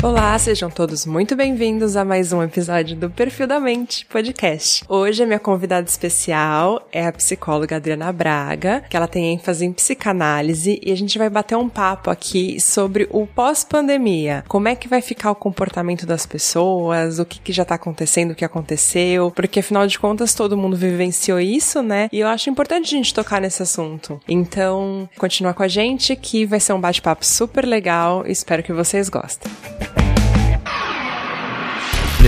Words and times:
Olá, 0.00 0.38
sejam 0.38 0.70
todos 0.70 1.04
muito 1.04 1.34
bem-vindos 1.34 1.96
a 1.96 2.04
mais 2.04 2.32
um 2.32 2.40
episódio 2.40 2.94
do 2.94 3.10
Perfil 3.10 3.48
da 3.48 3.58
Mente 3.58 4.06
podcast. 4.06 4.84
Hoje 4.88 5.24
a 5.24 5.26
minha 5.26 5.40
convidada 5.40 5.88
especial 5.88 6.86
é 6.92 7.04
a 7.04 7.12
psicóloga 7.12 7.74
Adriana 7.74 8.12
Braga, 8.12 8.84
que 8.88 8.96
ela 8.96 9.08
tem 9.08 9.32
ênfase 9.32 9.66
em 9.66 9.72
psicanálise 9.72 10.78
e 10.84 10.92
a 10.92 10.96
gente 10.96 11.18
vai 11.18 11.28
bater 11.28 11.56
um 11.56 11.68
papo 11.68 12.10
aqui 12.10 12.60
sobre 12.60 13.08
o 13.10 13.26
pós-pandemia. 13.26 14.44
Como 14.46 14.68
é 14.68 14.76
que 14.76 14.86
vai 14.86 15.02
ficar 15.02 15.32
o 15.32 15.34
comportamento 15.34 16.06
das 16.06 16.24
pessoas, 16.24 17.18
o 17.18 17.24
que, 17.24 17.40
que 17.40 17.52
já 17.52 17.64
tá 17.64 17.74
acontecendo, 17.74 18.30
o 18.30 18.36
que 18.36 18.44
aconteceu, 18.44 19.32
porque 19.32 19.58
afinal 19.58 19.84
de 19.84 19.98
contas 19.98 20.32
todo 20.32 20.56
mundo 20.56 20.76
vivenciou 20.76 21.40
isso, 21.40 21.82
né? 21.82 22.08
E 22.12 22.20
eu 22.20 22.28
acho 22.28 22.48
importante 22.48 22.94
a 22.94 22.96
gente 22.96 23.12
tocar 23.12 23.40
nesse 23.40 23.64
assunto. 23.64 24.20
Então, 24.28 25.08
continua 25.18 25.52
com 25.52 25.64
a 25.64 25.68
gente 25.68 26.14
que 26.14 26.46
vai 26.46 26.60
ser 26.60 26.72
um 26.72 26.80
bate-papo 26.80 27.26
super 27.26 27.66
legal. 27.66 28.24
Espero 28.28 28.62
que 28.62 28.72
vocês 28.72 29.08
gostem. 29.08 29.50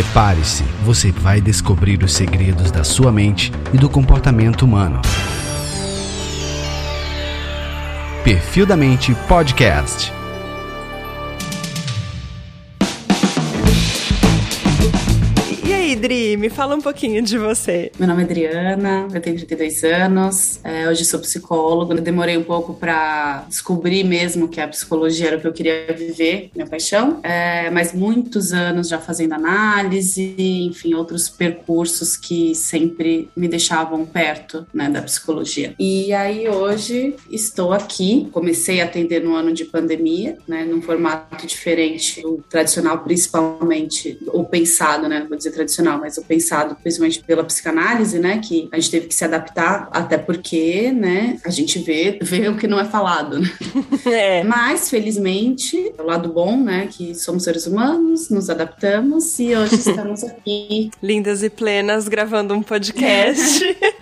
Prepare-se, 0.01 0.65
você 0.83 1.13
vai 1.13 1.43
descobrir 1.43 2.03
os 2.03 2.15
segredos 2.15 2.71
da 2.71 2.83
sua 2.83 3.13
mente 3.13 3.53
e 3.71 3.77
do 3.77 3.87
comportamento 3.87 4.63
humano. 4.63 5.03
Perfil 8.25 8.65
da 8.65 8.79
Mente 8.79 9.15
Podcast. 9.29 10.11
Dri, 16.01 16.35
me 16.39 16.49
fala 16.49 16.75
um 16.75 16.81
pouquinho 16.81 17.21
de 17.21 17.37
você. 17.37 17.93
Meu 17.99 18.09
nome 18.09 18.23
é 18.23 18.25
Adriana, 18.25 19.07
eu 19.13 19.21
tenho 19.21 19.37
32 19.37 19.85
anos, 19.85 20.59
é, 20.65 20.89
hoje 20.89 21.05
sou 21.05 21.21
psicóloga. 21.21 21.95
Eu 21.95 22.01
demorei 22.01 22.39
um 22.39 22.43
pouco 22.43 22.73
para 22.73 23.45
descobrir 23.47 24.03
mesmo 24.03 24.49
que 24.49 24.63
a 24.63 24.67
psicologia 24.67 25.27
era 25.27 25.37
o 25.37 25.41
que 25.41 25.47
eu 25.47 25.53
queria 25.53 25.95
viver, 25.95 26.51
minha 26.55 26.67
paixão, 26.67 27.21
é, 27.23 27.69
mas 27.69 27.93
muitos 27.93 28.51
anos 28.55 28.89
já 28.89 28.99
fazendo 28.99 29.35
análise, 29.35 30.35
enfim, 30.39 30.95
outros 30.95 31.29
percursos 31.29 32.17
que 32.17 32.55
sempre 32.55 33.29
me 33.37 33.47
deixavam 33.47 34.07
perto 34.07 34.67
né, 34.73 34.89
da 34.89 35.03
psicologia. 35.03 35.75
E 35.79 36.15
aí 36.15 36.49
hoje 36.49 37.15
estou 37.31 37.75
aqui, 37.75 38.27
comecei 38.33 38.81
a 38.81 38.85
atender 38.85 39.23
no 39.23 39.35
ano 39.35 39.53
de 39.53 39.67
pandemia, 39.67 40.39
né, 40.49 40.65
num 40.65 40.81
formato 40.81 41.47
diferente 41.47 42.23
do 42.23 42.43
tradicional, 42.49 43.01
principalmente, 43.01 44.19
ou 44.29 44.47
pensado, 44.47 45.07
né, 45.07 45.27
vou 45.29 45.37
dizer 45.37 45.51
tradicional 45.51 45.90
mas 45.99 46.17
o 46.19 46.25
pensado 46.25 46.77
principalmente 46.81 47.23
pela 47.23 47.45
psicanálise, 47.45 48.19
né, 48.19 48.39
que 48.39 48.69
a 48.73 48.79
gente 48.79 48.91
teve 48.91 49.07
que 49.07 49.15
se 49.15 49.25
adaptar, 49.25 49.89
até 49.93 50.19
porque, 50.19 50.93
né, 50.93 51.39
a 51.45 51.51
gente 51.51 51.79
vê, 51.79 52.19
vê 52.23 52.49
o 52.49 52.57
que 52.57 52.67
não 52.67 52.79
é 52.79 52.85
falado, 52.85 53.39
né? 53.39 53.51
É. 54.07 54.43
Mas, 54.43 54.89
felizmente, 54.89 55.93
o 55.99 56.03
lado 56.03 56.33
bom, 56.33 56.57
né, 56.57 56.89
que 56.91 57.15
somos 57.15 57.45
seres 57.45 57.67
humanos, 57.67 58.31
nos 58.31 58.49
adaptamos 58.49 59.39
e 59.39 59.55
hoje 59.55 59.75
estamos 59.81 60.25
aqui. 60.25 60.91
Lindas 61.03 61.43
e 61.43 61.51
plenas, 61.51 62.09
gravando 62.09 62.55
um 62.55 62.63
podcast. 62.63 63.61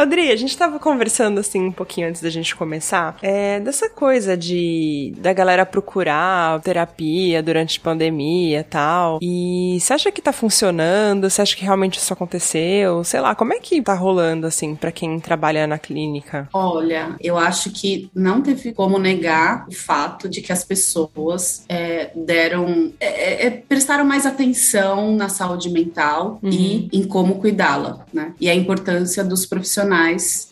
Odri, 0.00 0.30
a 0.30 0.36
gente 0.36 0.56
tava 0.56 0.78
conversando, 0.78 1.40
assim, 1.40 1.66
um 1.66 1.72
pouquinho 1.72 2.08
antes 2.08 2.22
da 2.22 2.30
gente 2.30 2.54
começar, 2.54 3.16
é, 3.22 3.60
dessa 3.60 3.88
coisa 3.88 4.36
de 4.36 5.14
da 5.18 5.32
galera 5.32 5.66
procurar 5.66 6.60
terapia 6.60 7.42
durante 7.42 7.78
a 7.78 7.82
pandemia 7.82 8.60
e 8.60 8.64
tal, 8.64 9.18
e 9.20 9.78
você 9.80 9.92
acha 9.92 10.12
que 10.12 10.22
tá 10.22 10.32
funcionando 10.32 10.60
funcionando? 10.60 11.30
Você 11.30 11.42
acha 11.42 11.56
que 11.56 11.64
realmente 11.64 11.98
isso 11.98 12.12
aconteceu? 12.12 13.02
Sei 13.04 13.20
lá, 13.20 13.34
como 13.34 13.54
é 13.54 13.58
que 13.58 13.80
tá 13.82 13.94
rolando, 13.94 14.46
assim, 14.46 14.74
para 14.74 14.92
quem 14.92 15.18
trabalha 15.18 15.66
na 15.66 15.78
clínica? 15.78 16.48
Olha, 16.52 17.16
eu 17.20 17.38
acho 17.38 17.70
que 17.70 18.10
não 18.14 18.42
teve 18.42 18.72
como 18.72 18.98
negar 18.98 19.66
o 19.68 19.74
fato 19.74 20.28
de 20.28 20.40
que 20.40 20.52
as 20.52 20.64
pessoas 20.64 21.64
é, 21.68 22.10
deram. 22.14 22.92
É, 23.00 23.46
é, 23.46 23.50
prestaram 23.50 24.04
mais 24.04 24.26
atenção 24.26 25.14
na 25.14 25.28
saúde 25.28 25.70
mental 25.70 26.38
uhum. 26.42 26.50
e 26.50 26.88
em 26.92 27.04
como 27.04 27.36
cuidá-la, 27.36 28.04
né? 28.12 28.34
E 28.40 28.48
a 28.48 28.54
importância 28.54 29.24
dos 29.24 29.46
profissionais 29.46 29.89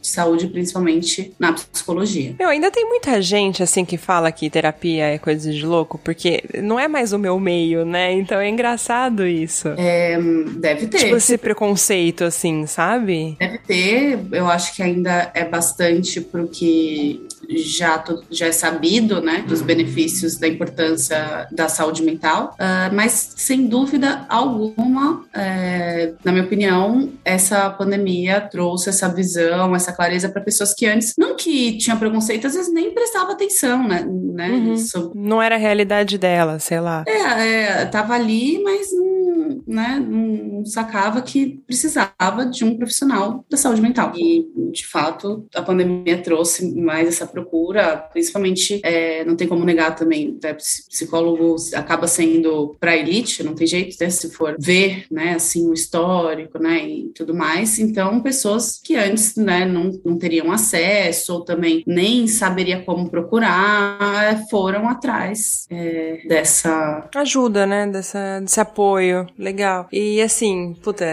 de 0.00 0.09
saúde, 0.09 0.47
principalmente 0.49 1.32
na 1.38 1.53
psicologia. 1.53 2.34
Meu, 2.38 2.49
ainda 2.49 2.71
tem 2.71 2.87
muita 2.87 3.21
gente, 3.22 3.62
assim, 3.62 3.84
que 3.84 3.97
fala 3.97 4.32
que 4.32 4.50
terapia 4.50 5.04
é 5.06 5.19
coisa 5.19 5.53
de 5.53 5.65
louco, 5.65 5.99
porque 5.99 6.43
não 6.62 6.78
é 6.78 6.88
mais 6.88 7.12
o 7.12 7.19
meu 7.19 7.38
meio, 7.38 7.84
né? 7.84 8.12
Então 8.12 8.41
é 8.41 8.48
engraçado 8.48 9.27
isso. 9.27 9.69
É, 9.77 10.19
deve 10.56 10.87
ter. 10.87 10.98
Tipo 10.98 11.16
esse 11.16 11.38
preconceito, 11.38 12.25
assim, 12.25 12.66
sabe? 12.66 13.37
Deve 13.38 13.59
ter. 13.59 14.19
Eu 14.32 14.48
acho 14.48 14.75
que 14.75 14.82
ainda 14.82 15.31
é 15.34 15.44
bastante 15.44 16.21
porque 16.21 17.21
já, 17.49 18.03
já 18.31 18.47
é 18.47 18.53
sabido, 18.53 19.21
né, 19.21 19.44
dos 19.47 19.62
benefícios 19.62 20.37
da 20.37 20.49
importância 20.49 21.47
da 21.53 21.69
saúde 21.69 22.03
mental, 22.03 22.54
uh, 22.54 22.94
mas 22.94 23.34
sem 23.37 23.66
dúvida 23.66 24.26
alguma, 24.28 25.25
é, 25.34 26.15
na 26.25 26.32
minha 26.32 26.44
opinião, 26.44 27.12
essa 27.25 27.71
pandemia 27.71 28.41
trouxe 28.41 28.88
essa 28.88 29.09
visão, 29.09 29.75
essa 29.75 29.93
clareza 29.93 30.28
para 30.28 30.43
pessoas 30.43 30.75
que 30.75 30.87
antes, 30.87 31.15
não 31.19 31.37
que 31.37 31.77
tinha 31.78 31.97
preconceito, 31.97 32.47
às 32.47 32.54
vezes 32.54 32.72
nem 32.72 32.93
prestava 32.93 33.32
atenção, 33.32 33.87
né? 33.87 34.04
né 34.04 34.50
uhum. 34.50 34.77
Sobre... 34.77 35.19
Não 35.19 35.43
era 35.43 35.54
a 35.54 35.59
realidade 35.59 36.19
dela, 36.19 36.59
sei 36.59 36.81
lá. 36.81 37.04
É, 37.06 37.82
é 37.82 37.84
tava 37.87 38.15
ali, 38.15 38.62
mas 38.62 38.88
não, 38.93 39.62
né, 39.66 40.04
não 40.06 40.65
sacava 40.65 41.21
que 41.22 41.60
precisava 41.66 42.12
de 42.50 42.64
um 42.64 42.76
profissional 42.76 43.44
da 43.48 43.56
saúde 43.56 43.80
mental. 43.80 44.12
E, 44.16 44.44
de 44.72 44.86
fato, 44.86 45.46
a 45.54 45.62
pandemia 45.62 46.18
trouxe 46.18 46.74
mais 46.74 47.06
essa 47.08 47.26
procura, 47.26 47.96
principalmente, 48.12 48.80
é, 48.82 49.24
não 49.24 49.36
tem 49.36 49.46
como 49.46 49.64
negar 49.64 49.94
também, 49.94 50.36
né, 50.42 50.54
psicólogo 50.54 51.56
acaba 51.74 52.08
sendo 52.08 52.76
para 52.80 52.96
elite, 52.96 53.42
não 53.42 53.54
tem 53.54 53.66
jeito, 53.66 53.96
né, 54.00 54.10
se 54.10 54.30
for 54.30 54.56
ver, 54.58 55.06
né, 55.10 55.34
assim, 55.34 55.68
o 55.68 55.72
histórico, 55.72 56.58
né, 56.58 56.84
e 56.84 57.12
tudo 57.14 57.34
mais. 57.34 57.78
Então, 57.78 58.20
pessoas 58.20 58.80
que 58.82 58.96
antes, 58.96 59.36
né, 59.36 59.64
não, 59.64 59.92
não 60.04 60.18
teriam 60.18 60.50
acesso 60.50 61.34
ou 61.34 61.40
também 61.44 61.84
nem 61.86 62.26
saberia 62.26 62.82
como 62.82 63.08
procurar, 63.08 64.44
foram 64.50 64.88
atrás 64.88 65.66
é, 65.70 66.20
dessa 66.26 67.08
ajuda, 67.14 67.66
né, 67.66 67.86
dessa, 67.86 68.40
desse 68.40 68.60
apoio. 68.60 69.26
Legal. 69.38 69.86
E 69.92 70.20
assim, 70.20 70.74
puta, 70.82 71.04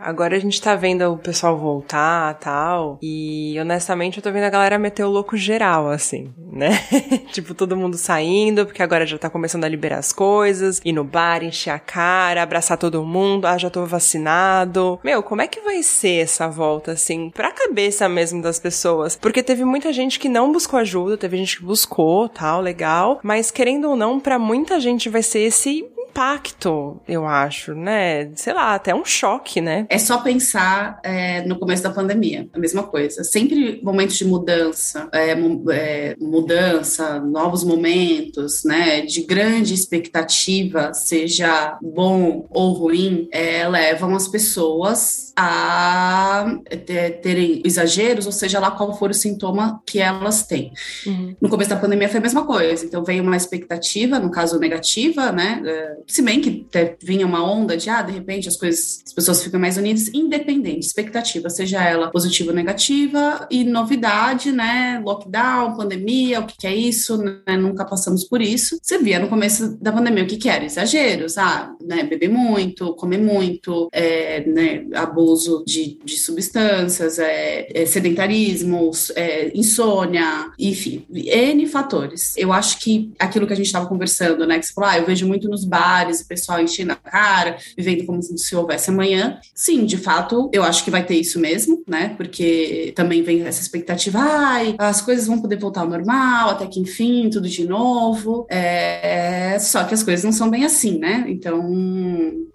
agora 0.00 0.36
a 0.36 0.39
gente 0.40 0.60
tá 0.60 0.74
vendo 0.74 1.12
o 1.12 1.18
pessoal 1.18 1.56
voltar 1.56 2.34
tal. 2.34 2.98
E 3.02 3.56
honestamente 3.60 4.18
eu 4.18 4.22
tô 4.22 4.30
vendo 4.30 4.44
a 4.44 4.50
galera 4.50 4.78
meter 4.78 5.04
o 5.04 5.10
louco 5.10 5.36
geral, 5.36 5.88
assim, 5.88 6.32
né? 6.52 6.70
tipo, 7.32 7.54
todo 7.54 7.76
mundo 7.76 7.96
saindo, 7.96 8.66
porque 8.66 8.82
agora 8.82 9.06
já 9.06 9.18
tá 9.18 9.30
começando 9.30 9.64
a 9.64 9.68
liberar 9.68 9.98
as 9.98 10.12
coisas, 10.12 10.80
ir 10.84 10.92
no 10.92 11.04
bar, 11.04 11.42
encher 11.42 11.70
a 11.70 11.78
cara, 11.78 12.42
abraçar 12.42 12.78
todo 12.78 13.04
mundo, 13.04 13.46
ah, 13.46 13.58
já 13.58 13.70
tô 13.70 13.84
vacinado. 13.84 14.98
Meu, 15.04 15.22
como 15.22 15.42
é 15.42 15.46
que 15.46 15.60
vai 15.60 15.82
ser 15.82 16.22
essa 16.22 16.48
volta, 16.48 16.92
assim, 16.92 17.30
pra 17.30 17.52
cabeça 17.52 18.08
mesmo 18.08 18.42
das 18.42 18.58
pessoas? 18.58 19.16
Porque 19.16 19.42
teve 19.42 19.64
muita 19.64 19.92
gente 19.92 20.18
que 20.18 20.28
não 20.28 20.52
buscou 20.52 20.78
ajuda, 20.78 21.16
teve 21.16 21.36
gente 21.36 21.58
que 21.58 21.64
buscou, 21.64 22.28
tal, 22.28 22.60
legal, 22.60 23.20
mas 23.22 23.50
querendo 23.50 23.88
ou 23.88 23.96
não, 23.96 24.18
para 24.18 24.38
muita 24.38 24.80
gente 24.80 25.08
vai 25.08 25.22
ser 25.22 25.40
esse 25.40 25.84
impacto, 26.10 27.00
eu 27.08 27.24
acho, 27.24 27.74
né? 27.74 28.30
Sei 28.34 28.52
lá, 28.52 28.74
até 28.74 28.94
um 28.94 29.04
choque, 29.04 29.60
né? 29.60 29.86
É 29.88 29.98
só 29.98 30.18
pensar 30.18 31.00
é, 31.04 31.42
no 31.46 31.58
começo 31.58 31.82
da 31.82 31.90
pandemia, 31.90 32.48
a 32.52 32.58
mesma 32.58 32.82
coisa. 32.82 33.22
Sempre 33.22 33.80
momentos 33.82 34.18
de 34.18 34.24
mudança, 34.24 35.08
é, 35.12 35.30
é, 35.72 36.16
mudança, 36.20 37.20
novos 37.20 37.62
momentos, 37.62 38.64
né? 38.64 39.02
De 39.02 39.22
grande 39.22 39.72
expectativa, 39.72 40.92
seja 40.92 41.78
bom 41.80 42.46
ou 42.50 42.72
ruim, 42.72 43.28
é, 43.32 43.66
levam 43.68 44.14
as 44.16 44.26
pessoas 44.26 45.32
a 45.36 46.58
terem 47.22 47.62
exageros, 47.64 48.26
ou 48.26 48.32
seja 48.32 48.58
lá 48.58 48.72
qual 48.72 48.98
for 48.98 49.10
o 49.10 49.14
sintoma 49.14 49.80
que 49.86 50.00
elas 50.00 50.42
têm. 50.42 50.72
Uhum. 51.06 51.36
No 51.40 51.48
começo 51.48 51.70
da 51.70 51.76
pandemia 51.76 52.08
foi 52.08 52.18
a 52.18 52.22
mesma 52.22 52.44
coisa, 52.44 52.84
então 52.84 53.04
veio 53.04 53.22
uma 53.22 53.36
expectativa, 53.36 54.18
no 54.18 54.30
caso 54.30 54.58
negativa, 54.58 55.30
né? 55.32 55.62
Se 56.06 56.22
bem 56.22 56.40
que 56.40 56.66
vinha 57.02 57.26
uma 57.26 57.42
onda 57.42 57.76
de, 57.76 57.88
ah, 57.90 58.02
de 58.02 58.12
repente 58.12 58.48
as 58.48 58.56
coisas, 58.56 59.02
as 59.06 59.12
pessoas 59.12 59.42
ficam 59.42 59.60
mais 59.60 59.76
unidas, 59.76 60.08
independente, 60.12 60.86
expectativa, 60.86 61.48
seja 61.50 61.82
ela 61.82 62.10
positiva 62.10 62.50
ou 62.50 62.56
negativa, 62.56 63.46
e 63.50 63.64
novidade, 63.64 64.52
né? 64.52 65.00
Lockdown, 65.04 65.76
pandemia, 65.76 66.40
o 66.40 66.46
que, 66.46 66.56
que 66.56 66.66
é 66.66 66.74
isso, 66.74 67.16
né? 67.18 67.56
Nunca 67.56 67.84
passamos 67.84 68.24
por 68.24 68.40
isso. 68.40 68.78
Você 68.82 68.98
via 68.98 69.18
no 69.18 69.28
começo 69.28 69.76
da 69.80 69.92
pandemia 69.92 70.24
o 70.24 70.26
que, 70.26 70.36
que 70.36 70.48
era? 70.48 70.64
Exageros, 70.64 71.38
ah, 71.38 71.72
né? 71.82 72.02
Beber 72.02 72.30
muito, 72.30 72.94
comer 72.94 73.18
muito, 73.18 73.88
é, 73.92 74.44
né? 74.46 74.86
abuso 74.94 75.64
de, 75.66 75.98
de 76.04 76.18
substâncias, 76.18 77.18
é, 77.18 77.68
é 77.72 77.86
sedentarismo, 77.86 78.90
é, 79.14 79.50
insônia, 79.54 80.50
enfim, 80.58 81.04
N 81.10 81.66
fatores. 81.66 82.34
Eu 82.36 82.52
acho 82.52 82.78
que 82.78 83.12
aquilo 83.18 83.46
que 83.46 83.52
a 83.52 83.56
gente 83.56 83.66
estava 83.66 83.86
conversando, 83.86 84.46
né? 84.46 84.58
Que 84.58 84.66
você 84.66 84.72
falou, 84.72 84.90
ah, 84.90 84.98
eu 84.98 85.06
vejo 85.06 85.26
muito 85.26 85.48
nos 85.48 85.64
bares 85.64 85.89
bares, 85.90 86.20
o 86.20 86.28
pessoal 86.28 86.60
enchendo 86.60 86.92
a 86.92 86.96
cara, 86.96 87.56
vivendo 87.76 88.06
como 88.06 88.22
se 88.22 88.56
houvesse 88.56 88.90
amanhã. 88.90 89.38
Sim, 89.54 89.84
de 89.84 89.96
fato, 89.96 90.48
eu 90.52 90.62
acho 90.62 90.84
que 90.84 90.90
vai 90.90 91.04
ter 91.04 91.16
isso 91.16 91.40
mesmo, 91.40 91.82
né? 91.86 92.14
Porque 92.16 92.92
também 92.94 93.22
vem 93.22 93.42
essa 93.42 93.60
expectativa, 93.60 94.18
ai, 94.20 94.74
as 94.78 95.00
coisas 95.00 95.26
vão 95.26 95.40
poder 95.40 95.56
voltar 95.56 95.80
ao 95.80 95.88
normal, 95.88 96.50
até 96.50 96.66
que 96.66 96.80
enfim, 96.80 97.28
tudo 97.30 97.48
de 97.48 97.66
novo. 97.66 98.46
É... 98.48 99.58
Só 99.58 99.84
que 99.84 99.94
as 99.94 100.02
coisas 100.02 100.24
não 100.24 100.32
são 100.32 100.48
bem 100.48 100.64
assim, 100.64 100.98
né? 100.98 101.24
Então, 101.28 101.60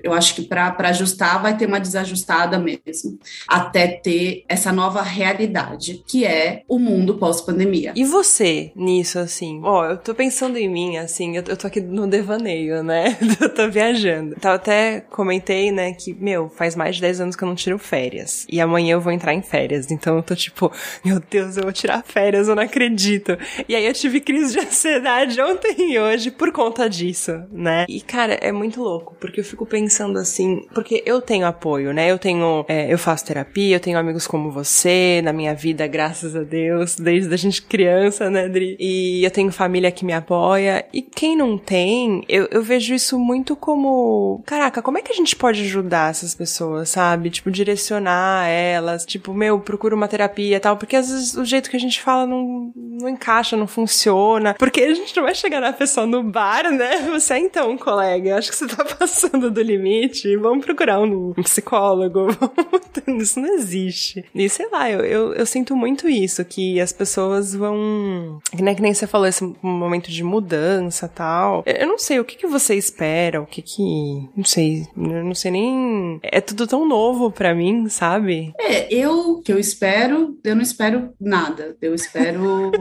eu 0.02 0.14
acho 0.14 0.36
que 0.36 0.44
para 0.44 0.76
ajustar 0.90 1.42
vai 1.42 1.58
ter 1.58 1.66
uma 1.66 1.80
desajustada 1.80 2.58
mesmo, 2.58 3.18
até 3.48 3.88
ter 3.88 4.46
essa 4.48 4.72
nova 4.72 5.02
realidade, 5.02 6.04
que 6.08 6.26
é 6.26 6.64
o 6.68 6.80
mundo 6.80 7.16
pós-pandemia. 7.16 7.94
E 7.96 8.06
você 8.06 8.72
nisso, 8.76 9.20
assim? 9.20 9.62
Ó, 9.64 9.82
oh, 9.82 9.86
eu 9.92 9.98
tô 9.98 10.14
pensando 10.14 10.58
em 10.58 10.70
mim, 10.70 10.98
assim, 10.98 11.36
eu, 11.38 11.44
tô 11.44 11.68
aqui 11.68 11.82
no 11.82 12.08
devaneio, 12.08 12.84
né? 12.84 13.18
eu 13.40 13.50
tô 13.50 13.70
viajando. 13.70 14.36
Então, 14.38 14.52
até 14.52 15.02
comentei, 15.02 15.72
né, 15.72 15.94
que, 15.94 16.14
meu, 16.14 16.50
faz 16.50 16.76
mais 16.76 16.96
de 16.96 17.02
10 17.02 17.22
anos 17.22 17.36
que 17.36 17.44
eu 17.44 17.48
não 17.48 17.56
tiro 17.56 17.78
férias. 17.78 18.46
E 18.50 18.60
amanhã 18.62 18.94
eu 18.94 19.02
vou 19.02 19.12
entrar 19.12 19.34
em 19.34 19.42
férias. 19.42 19.92
Então 19.92 20.18
eu 20.18 20.24
tô 20.24 20.36
tipo, 20.36 20.72
meu 21.04 21.20
Deus, 21.20 21.58
eu 21.58 21.64
vou 21.64 21.72
tirar 21.72 22.04
férias, 22.04 22.48
eu 22.48 22.56
não 22.56 22.64
acredito. 22.64 23.38
E 23.68 23.76
aí 23.76 23.86
eu 23.86 23.94
tive 23.94 24.20
crise 24.20 24.54
de 24.54 24.60
ansiedade 24.60 25.40
ontem 25.42 25.92
e 25.92 26.00
hoje 26.00 26.32
por 26.32 26.52
conta 26.52 26.90
disso, 26.90 27.44
né? 27.52 27.86
E, 27.88 28.02
cara, 28.02 28.34
é 28.34 28.52
muito 28.52 28.82
louco, 28.82 29.16
porque 29.20 29.40
eu 29.40 29.44
fico 29.44 29.66
pensando 29.66 30.18
assim, 30.20 30.66
porque 30.74 31.04
eu 31.06 31.22
tenho 31.22 31.46
apoio, 31.46 31.94
né? 31.94 32.12
Eu 32.12 32.18
tenho, 32.18 32.66
é, 32.68 32.92
eu 32.92 32.98
faço 32.98 33.26
terapia, 33.26 33.76
eu 33.76 33.80
tenho 33.80 33.98
amigos 33.98 34.28
como 34.28 34.52
você 34.52 35.22
na 35.24 35.34
minha 35.34 35.54
vida, 35.54 35.88
graças 35.88 36.36
a 36.36 36.44
Deus, 36.44 36.96
desde 36.96 37.34
a 37.34 37.38
gente 37.38 37.62
criança, 37.62 38.30
né, 38.30 38.48
Dri? 38.48 38.78
E 38.80 39.24
eu 39.24 39.32
tenho 39.32 39.52
família 39.52 39.92
que 39.92 40.06
me 40.06 40.14
apoia. 40.14 40.86
E 40.94 41.02
quem 41.02 41.36
não 41.36 41.58
tem, 41.58 42.24
eu, 42.28 42.48
eu 42.52 42.62
vejo 42.62 42.94
isso 42.94 43.15
muito 43.18 43.56
como, 43.56 44.42
caraca, 44.46 44.82
como 44.82 44.98
é 44.98 45.02
que 45.02 45.12
a 45.12 45.16
gente 45.16 45.36
pode 45.36 45.62
ajudar 45.62 46.12
essas 46.12 46.36
pessoas, 46.36 46.90
sabe? 46.90 47.30
Tipo, 47.30 47.52
direcionar 47.52 48.48
elas, 48.48 49.06
tipo, 49.06 49.34
meu, 49.34 49.60
procura 49.60 49.96
uma 49.96 50.08
terapia 50.08 50.58
e 50.58 50.60
tal, 50.60 50.78
porque 50.78 50.96
às 50.96 51.10
vezes 51.10 51.36
o 51.36 51.46
jeito 51.46 51.70
que 51.70 51.78
a 51.78 51.80
gente 51.80 52.02
fala 52.02 52.26
não, 52.26 52.72
não 52.76 53.10
encaixa, 53.10 53.58
não 53.58 53.68
funciona, 53.68 54.54
porque 54.54 54.82
a 54.82 54.94
gente 54.94 55.16
não 55.16 55.24
vai 55.24 55.36
chegar 55.36 55.60
na 55.60 55.74
pessoa 55.74 56.06
no 56.06 56.24
bar, 56.24 56.72
né? 56.72 56.98
Você 57.16 57.34
é 57.36 57.40
então, 57.40 57.78
colega, 57.78 58.38
acho 58.38 58.52
que 58.52 58.58
você 58.58 58.68
tá 58.68 58.84
passando 58.98 59.52
do 59.52 59.62
limite, 59.62 60.36
vamos 60.38 60.66
procurar 60.66 61.00
um, 61.00 61.34
um 61.38 61.44
psicólogo, 61.44 62.28
isso 63.20 63.40
não 63.40 63.54
existe. 63.56 64.26
E 64.34 64.50
sei 64.50 64.68
lá, 64.70 64.90
eu, 64.90 65.02
eu, 65.02 65.34
eu, 65.34 65.46
sinto 65.46 65.76
muito 65.76 66.10
isso, 66.10 66.44
que 66.44 66.80
as 66.80 66.92
pessoas 66.92 67.54
vão, 67.54 68.40
nem, 68.54 68.76
que 68.76 68.82
nem 68.82 68.94
você 68.94 69.08
falou, 69.08 69.28
esse 69.28 69.44
momento 69.62 70.12
de 70.12 70.24
mudança 70.24 71.08
tal, 71.08 71.64
eu 71.66 71.88
não 71.88 71.98
sei, 71.98 72.20
o 72.20 72.26
que 72.26 72.36
que 72.36 72.48
você 72.48 72.76
espera, 72.76 73.05
o 73.42 73.46
que 73.46 73.62
que, 73.62 74.30
não 74.36 74.44
sei, 74.44 74.88
não 74.96 75.36
sei 75.36 75.52
nem, 75.52 76.20
é 76.24 76.42
tudo 76.42 76.68
tão 76.68 76.88
novo 76.88 77.32
para 77.32 77.54
mim, 77.54 77.88
sabe? 77.90 78.54
É, 78.60 78.94
eu, 78.94 79.42
que 79.44 79.52
eu 79.52 79.60
espero, 79.60 80.38
eu 80.44 80.56
não 80.56 80.62
espero 80.62 81.14
nada, 81.20 81.76
eu 81.82 81.94
espero... 81.94 82.72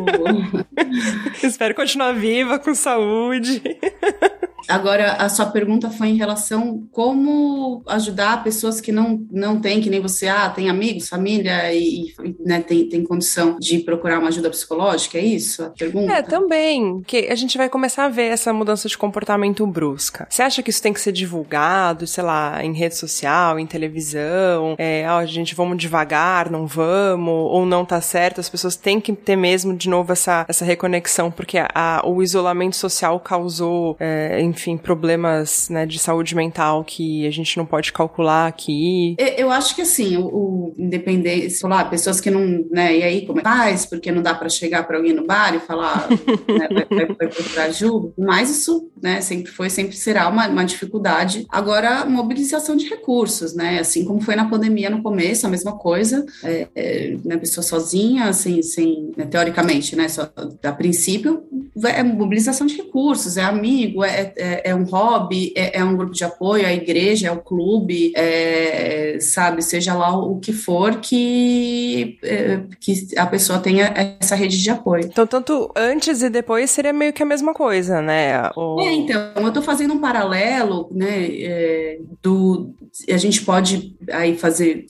espero 1.43 1.75
continuar 1.75 2.12
viva, 2.12 2.59
com 2.59 2.75
saúde. 2.75 3.62
Agora, 4.75 5.12
a 5.12 5.29
sua 5.29 5.47
pergunta 5.47 5.88
foi 5.88 6.09
em 6.09 6.17
relação 6.17 6.85
como 6.91 7.81
ajudar 7.87 8.43
pessoas 8.43 8.81
que 8.81 8.91
não, 8.91 9.25
não 9.31 9.61
têm, 9.61 9.81
que 9.81 9.88
nem 9.88 10.00
você, 10.00 10.26
ah, 10.26 10.50
tem 10.50 10.69
amigos, 10.69 11.09
família 11.09 11.73
e, 11.73 12.09
e 12.09 12.37
né, 12.44 12.61
tem, 12.61 12.88
tem 12.88 13.05
condição 13.05 13.56
de 13.61 13.79
procurar 13.79 14.19
uma 14.19 14.29
ajuda 14.29 14.50
psicológica, 14.50 15.17
é 15.17 15.25
isso 15.25 15.62
a 15.62 15.71
pergunta? 15.71 16.12
É, 16.12 16.23
também, 16.23 17.03
que 17.06 17.29
a 17.31 17.37
gente 17.37 17.56
vai 17.56 17.69
começar 17.69 18.06
a 18.06 18.09
ver 18.09 18.32
essa 18.32 18.53
mudança 18.53 18.88
de 18.88 18.99
comportamento 18.99 19.65
brusca. 19.65 20.26
Você 20.29 20.43
acha 20.43 20.61
que 20.61 20.71
isso 20.71 20.82
tem 20.82 20.93
que 20.93 21.00
ser 21.00 21.12
divulgado, 21.12 22.05
sei 22.05 22.25
lá, 22.25 22.65
em 22.65 22.73
rede 22.73 22.97
social, 22.97 23.61
em 23.61 23.67
televisão, 23.67 24.75
é, 24.77 25.06
ó, 25.09 25.25
gente, 25.25 25.55
vamos 25.55 25.79
devagar, 25.79 26.50
não 26.50 26.67
vamos, 26.67 27.32
ou 27.32 27.65
não 27.65 27.85
tá 27.85 28.00
certo, 28.00 28.41
as 28.41 28.49
pessoas 28.49 28.75
têm 28.75 29.00
que 29.00 29.12
ter 29.12 29.37
mesmo, 29.37 29.73
de 29.73 29.88
novo, 29.88 30.11
essa, 30.11 30.44
essa 30.49 30.65
reconexão, 30.65 31.31
porque 31.31 31.59
a, 31.59 31.69
a 31.73 32.03
o 32.05 32.23
isolamento 32.23 32.77
social 32.77 33.20
causou, 33.20 33.97
é, 34.00 34.41
enfim, 34.41 34.63
problemas 34.76 35.69
né, 35.69 35.87
de 35.87 35.99
saúde 35.99 36.34
mental 36.34 36.84
que 36.84 37.26
a 37.26 37.31
gente 37.31 37.56
não 37.56 37.66
pode 37.66 37.93
calcular 37.93 38.46
aqui? 38.46 39.16
Eu 39.37 39.50
acho 39.50 39.75
que 39.75 39.82
assim, 39.82 40.16
o, 40.16 40.26
o 40.26 40.75
independente, 40.78 41.50
sei 41.50 41.69
lá, 41.69 41.84
pessoas 41.84 42.20
que 42.20 42.31
não, 42.31 42.64
né, 42.70 42.99
e 42.99 43.02
aí 43.02 43.26
como 43.26 43.40
é 43.40 43.43
faz? 43.43 43.87
Porque 43.87 44.11
não 44.11 44.22
dá 44.22 44.34
para 44.34 44.49
chegar 44.49 44.87
para 44.87 44.96
alguém 44.96 45.12
no 45.12 45.26
bar 45.26 45.55
e 45.55 45.61
falar, 45.61 46.08
né, 46.49 46.69
vai, 46.70 46.87
vai, 46.88 47.06
vai 47.14 47.28
procurar 47.28 47.64
ajuda, 47.64 48.12
mas 48.19 48.50
isso, 48.50 48.90
né, 49.02 49.20
sempre 49.20 49.50
foi, 49.50 49.70
sempre 49.70 49.96
será 49.96 50.28
uma, 50.28 50.49
uma 50.49 50.64
dificuldade. 50.64 51.46
Agora, 51.49 52.05
mobilização 52.05 52.76
de 52.76 52.88
recursos, 52.88 53.55
né, 53.55 53.81
assim 53.81 54.05
como 54.05 54.20
foi 54.20 54.37
na 54.37 54.49
pandemia 54.49 54.90
no 54.90 55.02
começo, 55.02 55.46
a 55.46 55.50
mesma 55.50 55.76
coisa, 55.76 56.25
é, 56.43 56.69
é, 56.75 57.17
né, 57.25 57.37
pessoa 57.37 57.62
sozinha, 57.62 58.32
sem, 58.32 58.62
sem 58.62 59.12
né, 59.17 59.26
teoricamente, 59.26 59.96
né, 59.96 60.08
só, 60.08 60.31
a 60.62 60.72
princípio, 60.72 61.44
é 61.82 62.03
mobilização 62.03 62.67
de 62.67 62.76
recursos, 62.76 63.37
é 63.37 63.43
amigo, 63.43 64.05
é, 64.05 64.32
é, 64.37 64.71
é 64.71 64.75
um 64.75 64.85
hobby, 64.85 65.53
é, 65.56 65.79
é, 65.79 65.85
um 65.85 65.97
grupo 65.97 66.12
de 66.12 66.23
apoio, 66.23 66.65
é 66.65 66.67
a 66.67 66.75
igreja, 66.75 67.29
é 67.29 67.32
o 67.32 67.41
clube, 67.41 68.12
é, 68.15 69.19
sabe, 69.21 69.61
seja 69.61 69.93
lá 69.94 70.17
o 70.17 70.38
que 70.38 70.53
for 70.53 71.00
que, 71.00 72.19
é, 72.23 72.61
que 72.79 73.09
a 73.17 73.26
pessoa 73.26 73.59
tenha 73.59 73.93
essa 74.21 74.37
rede 74.37 74.62
de 74.62 74.71
apoio. 74.71 75.06
Então, 75.06 75.26
tanto 75.26 75.71
antes 75.75 76.23
e 76.23 76.31
depois 76.31 76.71
seria 76.71 76.93
meio 76.93 77.12
que 77.12 77.23
a 77.23 77.26
mesma 77.26 77.53
coisa, 77.53 78.00
né? 78.00 78.50
O... 78.56 78.81
É, 78.81 78.93
então, 78.93 79.32
eu 79.37 79.49
estou 79.49 79.62
fazendo 79.62 79.94
um 79.94 79.99
paralelo, 79.99 80.88
né, 80.93 81.27
é, 81.41 81.99
do, 82.23 82.73
a 83.11 83.17
gente 83.17 83.43
pode 83.43 83.97
aí 84.12 84.37
fazer 84.37 84.87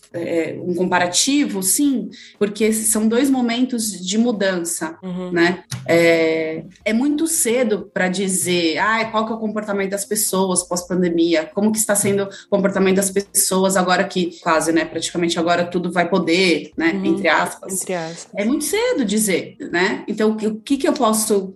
um 0.62 0.74
comparativo, 0.74 1.62
sim, 1.62 2.10
porque 2.38 2.72
são 2.72 3.08
dois 3.08 3.30
momentos 3.30 3.92
de 4.04 4.18
mudança, 4.18 4.98
uhum. 5.02 5.30
né? 5.30 5.64
É, 5.86 6.64
é 6.84 6.92
muito 6.92 7.26
cedo 7.26 7.90
para 7.92 8.08
dizer, 8.08 8.78
ah, 8.78 9.04
qual 9.06 9.26
que 9.26 9.32
é 9.32 9.36
o 9.36 9.38
comportamento 9.38 9.90
das 9.90 10.04
pessoas 10.04 10.62
pós-pandemia, 10.62 11.50
como 11.54 11.72
que 11.72 11.78
está 11.78 11.94
sendo 11.94 12.24
o 12.24 12.48
comportamento 12.48 12.96
das 12.96 13.10
pessoas 13.10 13.76
agora 13.76 14.04
que 14.04 14.38
quase, 14.40 14.72
né, 14.72 14.84
praticamente 14.84 15.38
agora 15.38 15.66
tudo 15.66 15.90
vai 15.90 16.08
poder, 16.08 16.72
né, 16.76 16.92
uhum. 16.92 17.04
entre, 17.04 17.28
aspas. 17.28 17.82
entre 17.82 17.94
aspas. 17.94 18.28
É 18.36 18.44
muito 18.44 18.64
cedo 18.64 19.04
dizer, 19.04 19.56
né? 19.70 20.04
Então, 20.08 20.32
o 20.32 20.60
que, 20.60 20.76
que 20.76 20.88
eu 20.88 20.92
posso 20.92 21.54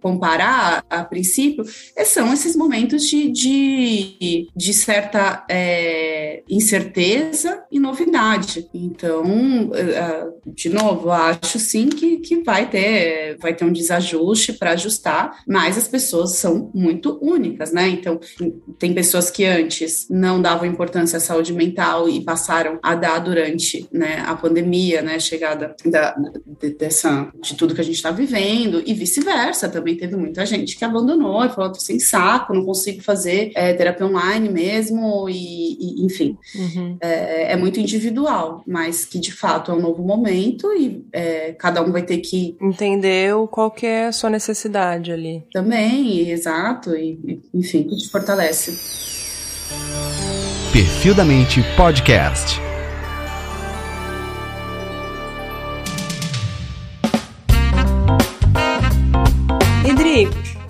comparar 0.00 0.84
a 0.88 1.04
princípio 1.04 1.64
é, 1.96 2.04
são 2.04 2.32
esses 2.32 2.56
momentos 2.56 3.06
de, 3.08 3.30
de, 3.30 4.48
de 4.54 4.72
certa 4.72 5.44
é, 5.48 6.42
incerteza 6.48 7.64
e 7.70 7.78
novidade. 7.78 8.68
Então, 8.72 9.70
é, 9.74 10.26
de 10.46 10.68
novo, 10.68 11.10
acho 11.10 11.58
sim 11.58 11.88
que, 11.88 12.18
que 12.18 12.42
vai 12.42 12.68
ter 12.68 13.36
vai 13.40 13.54
ter 13.54 13.64
um 13.64 13.72
desajuste 13.72 14.47
para 14.52 14.72
ajustar, 14.72 15.42
mas 15.46 15.76
as 15.76 15.88
pessoas 15.88 16.36
são 16.36 16.70
muito 16.74 17.18
únicas, 17.20 17.72
né? 17.72 17.88
Então, 17.88 18.18
tem 18.78 18.94
pessoas 18.94 19.30
que 19.30 19.44
antes 19.44 20.06
não 20.10 20.40
davam 20.40 20.66
importância 20.66 21.16
à 21.16 21.20
saúde 21.20 21.52
mental 21.52 22.08
e 22.08 22.22
passaram 22.22 22.78
a 22.82 22.94
dar 22.94 23.18
durante 23.18 23.88
né, 23.92 24.22
a 24.26 24.34
pandemia, 24.34 25.02
né? 25.02 25.18
Chegada 25.18 25.74
da, 25.84 26.16
de, 26.60 26.70
dessa, 26.70 27.30
de 27.40 27.54
tudo 27.54 27.74
que 27.74 27.80
a 27.80 27.84
gente 27.84 27.96
está 27.96 28.10
vivendo 28.10 28.82
e 28.86 28.94
vice-versa. 28.94 29.68
Também 29.68 29.96
teve 29.96 30.16
muita 30.16 30.44
gente 30.46 30.76
que 30.76 30.84
abandonou 30.84 31.44
e 31.44 31.48
falou: 31.48 31.72
tô 31.72 31.80
sem 31.80 31.98
saco, 31.98 32.54
não 32.54 32.64
consigo 32.64 33.02
fazer 33.02 33.50
é, 33.54 33.72
terapia 33.74 34.06
online 34.06 34.48
mesmo, 34.48 35.28
e, 35.28 35.76
e 35.78 36.04
enfim. 36.04 36.36
Uhum. 36.54 36.96
É, 37.00 37.52
é, 37.52 37.56
muito 37.56 37.80
individual, 37.80 38.62
mas 38.66 39.04
que 39.04 39.18
de 39.18 39.32
fato 39.32 39.70
é 39.70 39.74
um 39.74 39.80
novo 39.80 40.02
momento 40.02 40.72
e 40.72 41.04
é, 41.12 41.52
cada 41.52 41.82
um 41.82 41.92
vai 41.92 42.02
ter 42.02 42.18
que 42.18 42.56
entender 42.60 43.34
qual 43.50 43.70
que 43.70 43.86
é 43.86 44.06
a 44.06 44.12
sua 44.12 44.30
necessidade 44.30 44.37
ali. 45.12 45.44
Também, 45.52 46.30
exato, 46.30 46.94
e, 46.94 47.40
enfim, 47.52 47.84
que 47.84 47.96
te 47.96 48.08
fortalece. 48.08 48.72
Perfil 50.72 51.14
da 51.14 51.24
Mente 51.24 51.62
Podcast. 51.76 52.67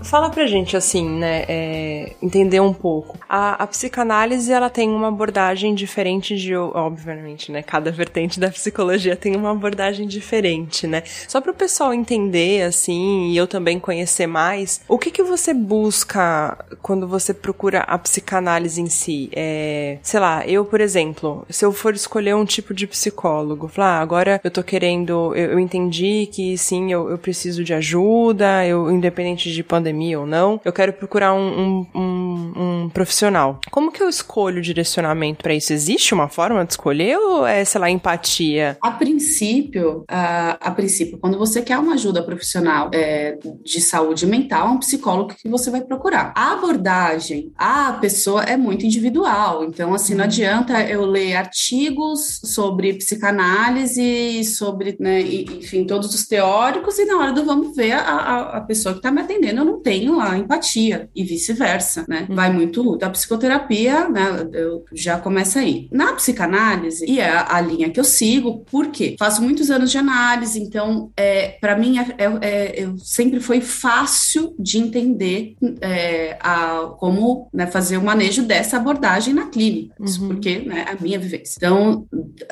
Fala 0.09 0.31
pra 0.31 0.47
gente, 0.47 0.75
assim, 0.75 1.07
né, 1.07 1.45
é, 1.47 2.13
entender 2.23 2.61
um 2.61 2.73
pouco. 2.73 3.19
A, 3.29 3.63
a, 3.63 3.67
psicanálise, 3.67 4.51
ela 4.51 4.71
tem 4.71 4.89
uma 4.89 5.09
abordagem 5.09 5.75
diferente 5.75 6.35
de, 6.35 6.57
obviamente, 6.57 7.53
né, 7.53 7.63
cada 7.63 7.91
vertente 7.91 8.41
da 8.41 8.49
psicologia 8.49 9.15
tem 9.15 9.37
uma 9.37 9.51
abordagem 9.51 10.09
diferente, 10.09 10.87
né. 10.87 11.03
Só 11.29 11.43
para 11.43 11.51
o 11.51 11.55
pessoal 11.55 11.93
entender, 11.93 12.63
assim, 12.63 13.29
e 13.29 13.37
eu 13.37 13.47
também 13.47 13.79
conhecer 13.79 14.27
mais, 14.27 14.81
o 14.89 14.99
que 14.99 15.11
que 15.11 15.23
você 15.23 15.53
busca 15.53 16.57
quando 16.81 17.07
você 17.07 17.35
procura 17.35 17.81
a 17.81 17.99
psicanálise 17.99 18.81
em 18.81 18.89
si? 18.89 19.29
É, 19.37 19.99
sei 20.01 20.21
lá, 20.21 20.47
eu, 20.47 20.65
por 20.65 20.81
exemplo, 20.81 21.45
se 21.51 21.67
eu 21.67 21.71
for 21.71 21.95
escolher 21.95 22.35
um 22.35 22.47
tipo 22.47 22.73
de 22.73 22.87
psicólogo, 22.87 23.69
falar, 23.69 23.99
ah, 23.99 24.01
agora 24.01 24.41
eu 24.43 24.51
tô 24.51 24.63
querendo, 24.63 25.35
eu, 25.37 25.53
eu 25.53 25.59
entendi 25.59 26.31
que 26.33 26.57
sim, 26.57 26.91
eu, 26.91 27.11
eu 27.11 27.19
preciso 27.19 27.63
de 27.63 27.75
ajuda, 27.75 28.65
eu, 28.65 28.91
independente 28.91 29.53
de 29.53 29.63
pandemia, 29.63 29.98
pandemia 29.99 30.21
ou 30.21 30.27
não, 30.27 30.61
eu 30.65 30.73
quero 30.73 30.93
procurar 30.93 31.35
um, 31.35 31.49
um, 31.61 31.87
um, 31.95 32.53
um 32.57 32.89
profissional. 32.89 33.61
Como 33.71 33.91
que 33.91 34.03
eu 34.03 34.09
escolho 34.09 34.59
o 34.59 34.63
direcionamento 34.63 35.43
para 35.43 35.55
isso? 35.55 35.73
Existe 35.73 36.15
uma 36.15 36.29
forma 36.29 36.65
de 36.65 36.73
escolher 36.73 37.19
ou 37.19 37.47
é, 37.47 37.65
sei 37.65 37.81
lá, 37.81 37.91
empatia? 37.91 38.79
A 38.81 38.93
princípio, 38.93 40.05
a, 40.09 40.57
a 40.61 40.71
princípio, 40.71 41.19
quando 41.19 41.39
você 41.39 41.61
quer 41.63 41.79
uma 41.79 41.95
ajuda 41.95 42.23
profissional 42.23 42.91
é, 42.95 43.37
de 43.65 43.81
saúde 43.81 44.27
mental, 44.27 44.69
é 44.69 44.71
um 44.71 44.79
psicólogo 44.79 45.35
que 45.35 45.49
você 45.49 45.71
vai 45.71 45.81
procurar. 45.81 46.33
A 46.37 46.53
abordagem, 46.53 47.53
a 47.57 47.93
pessoa 47.95 48.43
é 48.45 48.57
muito 48.57 48.87
individual, 48.87 49.65
então 49.65 49.95
assim, 49.95 50.15
não 50.15 50.21
uhum. 50.21 50.31
adianta 50.31 50.83
eu 50.83 51.05
ler 51.05 51.37
artigos 51.37 52.41
sobre 52.45 52.95
psicanálise, 52.95 54.45
sobre, 54.45 54.97
né, 55.01 55.21
enfim, 55.21 55.85
todos 55.85 56.15
os 56.15 56.27
teóricos, 56.27 56.99
e 56.99 57.05
na 57.05 57.19
hora 57.19 57.33
do 57.33 57.45
vamos 57.45 57.75
ver, 57.75 57.93
a, 57.93 58.01
a, 58.01 58.57
a 58.59 58.61
pessoa 58.61 58.93
que 58.93 58.99
está 58.99 59.11
me 59.11 59.21
atendendo, 59.21 59.61
eu 59.61 59.65
não 59.65 59.81
tenho 59.89 60.21
a 60.21 60.37
empatia, 60.37 61.09
e 61.17 61.25
vice-versa, 61.25 62.05
né? 62.07 62.27
Uhum. 62.29 62.37
Vai 62.37 62.53
muito 62.53 62.99
da 62.99 63.09
psicoterapia, 63.09 64.07
né? 64.11 64.47
Eu 64.53 64.85
já 64.93 65.19
começa 65.19 65.61
aí. 65.61 65.89
Na 65.91 66.13
psicanálise, 66.13 67.07
e 67.09 67.19
é 67.19 67.31
a 67.31 67.59
linha 67.63 67.89
que 67.89 67.99
eu 67.99 68.05
sigo, 68.05 68.67
por 68.71 68.89
quê? 68.89 69.17
Faço 69.19 69.41
muitos 69.41 69.71
anos 69.71 69.91
de 69.91 69.97
análise, 69.97 70.61
então, 70.61 71.11
é, 71.17 71.57
para 71.59 71.75
mim, 71.75 71.99
é, 71.99 72.15
é, 72.19 72.39
é, 72.43 72.85
eu 72.85 72.99
sempre 72.99 73.41
foi 73.41 73.63
fácil 73.63 74.55
de 74.59 74.77
entender 74.77 75.57
é, 75.81 76.37
a, 76.39 76.95
como 76.99 77.49
né, 77.51 77.67
fazer 77.67 77.97
o 77.97 78.05
manejo 78.05 78.43
dessa 78.43 78.77
abordagem 78.77 79.33
na 79.33 79.47
clínica, 79.47 79.95
uhum. 79.99 80.29
porque 80.29 80.59
né, 80.59 80.85
a 80.87 81.03
minha 81.03 81.19
vivência. 81.19 81.55
Então, 81.57 82.07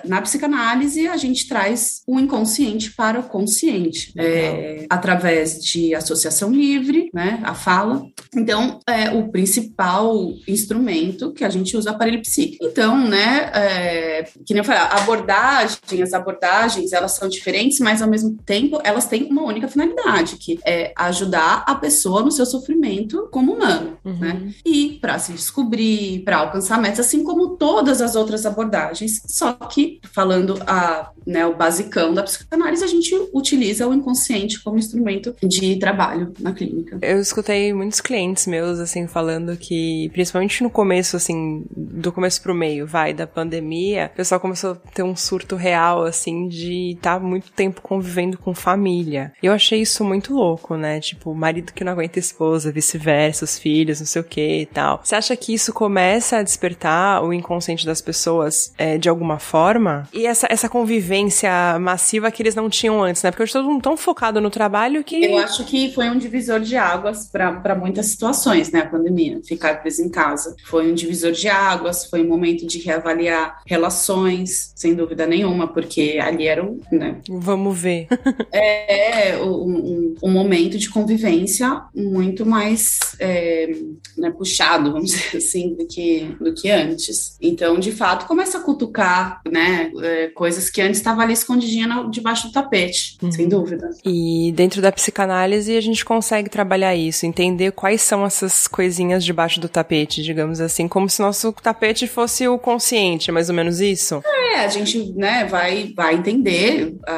na 0.06 0.22
psicanálise, 0.22 1.06
a 1.06 1.18
gente 1.18 1.46
traz 1.46 2.02
o 2.06 2.18
inconsciente 2.18 2.94
para 2.94 3.20
o 3.20 3.24
consciente, 3.24 4.14
é, 4.16 4.86
através 4.88 5.62
de 5.62 5.94
associação 5.94 6.50
livre, 6.50 7.10
né, 7.12 7.25
a 7.42 7.54
fala. 7.54 8.04
Então, 8.34 8.80
é 8.88 9.10
o 9.10 9.28
principal 9.30 10.32
instrumento 10.46 11.32
que 11.32 11.44
a 11.44 11.48
gente 11.48 11.76
usa 11.76 11.90
aparelho 11.90 12.20
psíquico. 12.20 12.64
Então, 12.64 12.96
né, 13.08 13.50
é, 13.54 14.22
que 14.44 14.52
nem 14.52 14.58
eu 14.58 14.64
falei, 14.64 14.82
a 14.82 14.96
abordagem, 14.98 16.02
as 16.02 16.12
abordagens, 16.12 16.92
elas 16.92 17.12
são 17.12 17.28
diferentes, 17.28 17.78
mas 17.80 18.02
ao 18.02 18.08
mesmo 18.08 18.36
tempo 18.44 18.80
elas 18.84 19.06
têm 19.06 19.24
uma 19.24 19.42
única 19.42 19.68
finalidade, 19.68 20.36
que 20.36 20.58
é 20.64 20.92
ajudar 20.96 21.64
a 21.66 21.74
pessoa 21.74 22.22
no 22.22 22.30
seu 22.30 22.46
sofrimento 22.46 23.28
como 23.30 23.54
humano, 23.54 23.98
uhum. 24.04 24.18
né? 24.18 24.52
E 24.64 24.98
para 25.00 25.18
se 25.18 25.32
descobrir, 25.32 26.22
para 26.24 26.38
alcançar 26.38 26.80
metas, 26.80 27.00
assim 27.00 27.24
como 27.24 27.56
todas 27.56 28.00
as 28.00 28.14
outras 28.14 28.44
abordagens, 28.46 29.22
só 29.26 29.52
que 29.52 30.00
falando 30.12 30.58
a, 30.66 31.10
né, 31.26 31.46
o 31.46 31.56
basicão 31.56 32.14
da 32.14 32.22
psicanálise, 32.22 32.84
a 32.84 32.88
gente 32.88 33.14
utiliza 33.32 33.86
o 33.86 33.94
inconsciente 33.94 34.62
como 34.62 34.78
instrumento 34.78 35.34
de 35.42 35.76
trabalho 35.78 36.32
na 36.40 36.52
clínica. 36.52 36.98
Eu 37.02 37.15
escutei 37.20 37.72
muitos 37.72 38.00
clientes 38.00 38.46
meus 38.46 38.78
assim 38.78 39.06
falando 39.06 39.56
que, 39.56 40.10
principalmente 40.12 40.62
no 40.62 40.70
começo 40.70 41.16
assim, 41.16 41.64
do 41.70 42.12
começo 42.12 42.42
pro 42.42 42.54
meio, 42.54 42.86
vai 42.86 43.12
da 43.12 43.26
pandemia, 43.26 44.10
o 44.12 44.16
pessoal 44.16 44.40
começou 44.40 44.72
a 44.72 44.90
ter 44.92 45.02
um 45.02 45.16
surto 45.16 45.56
real 45.56 46.04
assim 46.04 46.48
de 46.48 46.92
estar 46.92 47.18
tá 47.18 47.20
muito 47.20 47.50
tempo 47.52 47.80
convivendo 47.80 48.38
com 48.38 48.54
família. 48.54 49.32
Eu 49.42 49.52
achei 49.52 49.80
isso 49.80 50.04
muito 50.04 50.34
louco, 50.34 50.76
né? 50.76 51.00
Tipo, 51.00 51.34
marido 51.34 51.72
que 51.72 51.84
não 51.84 51.92
aguenta 51.92 52.18
esposa, 52.18 52.72
vice-versa, 52.72 53.44
os 53.44 53.58
filhos, 53.58 54.00
não 54.00 54.06
sei 54.06 54.22
o 54.22 54.24
que 54.24 54.60
e 54.60 54.66
tal. 54.66 55.00
Você 55.02 55.14
acha 55.14 55.36
que 55.36 55.54
isso 55.54 55.72
começa 55.72 56.38
a 56.38 56.42
despertar 56.42 57.22
o 57.22 57.32
inconsciente 57.32 57.86
das 57.86 58.00
pessoas 58.00 58.72
é, 58.78 58.98
de 58.98 59.08
alguma 59.08 59.38
forma? 59.38 60.08
E 60.12 60.26
essa, 60.26 60.46
essa 60.50 60.68
convivência 60.68 61.50
massiva 61.80 62.30
que 62.30 62.42
eles 62.42 62.54
não 62.54 62.68
tinham 62.68 63.02
antes, 63.02 63.22
né? 63.22 63.30
Porque 63.30 63.42
hoje 63.42 63.52
todo 63.52 63.68
mundo 63.68 63.82
tão 63.82 63.96
focado 63.96 64.40
no 64.40 64.50
trabalho 64.50 65.02
que. 65.04 65.24
Eu 65.24 65.38
acho 65.38 65.64
que 65.64 65.92
foi 65.92 66.08
um 66.08 66.18
divisor 66.18 66.60
de 66.60 66.76
águas 67.06 67.28
para 67.28 67.74
muitas 67.74 68.06
situações, 68.06 68.70
né? 68.72 68.80
A 68.80 68.86
pandemia, 68.86 69.40
ficar 69.44 69.80
preso 69.80 70.02
em 70.02 70.08
casa. 70.08 70.56
Foi 70.64 70.90
um 70.90 70.94
divisor 70.94 71.32
de 71.32 71.48
águas, 71.48 72.06
foi 72.06 72.22
um 72.22 72.28
momento 72.28 72.66
de 72.66 72.78
reavaliar 72.78 73.62
relações, 73.66 74.72
sem 74.74 74.94
dúvida 74.94 75.26
nenhuma, 75.26 75.68
porque 75.68 76.18
ali 76.20 76.46
era 76.46 76.64
um. 76.64 76.80
Né? 76.90 77.18
Vamos 77.28 77.78
ver. 77.78 78.08
é, 78.52 79.36
um, 79.38 80.14
um, 80.22 80.30
momento 80.30 80.78
de 80.78 80.90
convivência 80.90 81.82
muito 81.94 82.44
mais 82.44 82.98
é, 83.18 83.70
né, 84.18 84.30
puxado, 84.30 84.92
vamos 84.92 85.10
dizer 85.12 85.38
assim, 85.38 85.74
do 85.74 85.86
que, 85.86 86.36
do 86.40 86.54
que 86.54 86.70
antes. 86.70 87.36
Então, 87.40 87.78
de 87.78 87.92
fato, 87.92 88.26
começa 88.26 88.58
a 88.58 88.60
cutucar, 88.60 89.40
né, 89.50 89.90
é, 90.02 90.28
coisas 90.28 90.68
que 90.68 90.80
antes 90.80 90.98
estavam 90.98 91.22
ali 91.22 91.32
escondidinha 91.32 91.86
debaixo 92.10 92.48
do 92.48 92.52
tapete, 92.52 93.16
uhum. 93.22 93.30
sem 93.30 93.48
dúvida. 93.48 93.90
E 94.04 94.52
dentro 94.54 94.82
da 94.82 94.90
psicanálise 94.90 95.76
a 95.76 95.80
gente 95.80 96.04
consegue 96.04 96.50
trabalhar 96.50 96.95
isso, 96.96 97.26
entender 97.26 97.72
quais 97.72 98.02
são 98.02 98.24
essas 98.24 98.66
coisinhas 98.66 99.24
debaixo 99.24 99.60
do 99.60 99.68
tapete, 99.68 100.22
digamos 100.22 100.60
assim, 100.60 100.88
como 100.88 101.08
se 101.08 101.20
nosso 101.20 101.52
tapete 101.52 102.06
fosse 102.06 102.48
o 102.48 102.58
consciente, 102.58 103.30
mais 103.30 103.48
ou 103.48 103.54
menos 103.54 103.80
isso? 103.80 104.22
É, 104.24 104.60
a 104.60 104.68
gente, 104.68 105.12
né, 105.12 105.44
vai, 105.44 105.92
vai 105.94 106.14
entender, 106.14 106.94
uh, 107.08 107.15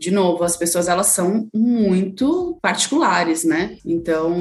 de 0.00 0.10
novo, 0.10 0.42
as 0.42 0.56
pessoas, 0.56 0.88
elas 0.88 1.08
são 1.08 1.46
muito 1.54 2.58
particulares, 2.62 3.44
né? 3.44 3.76
Então, 3.84 4.34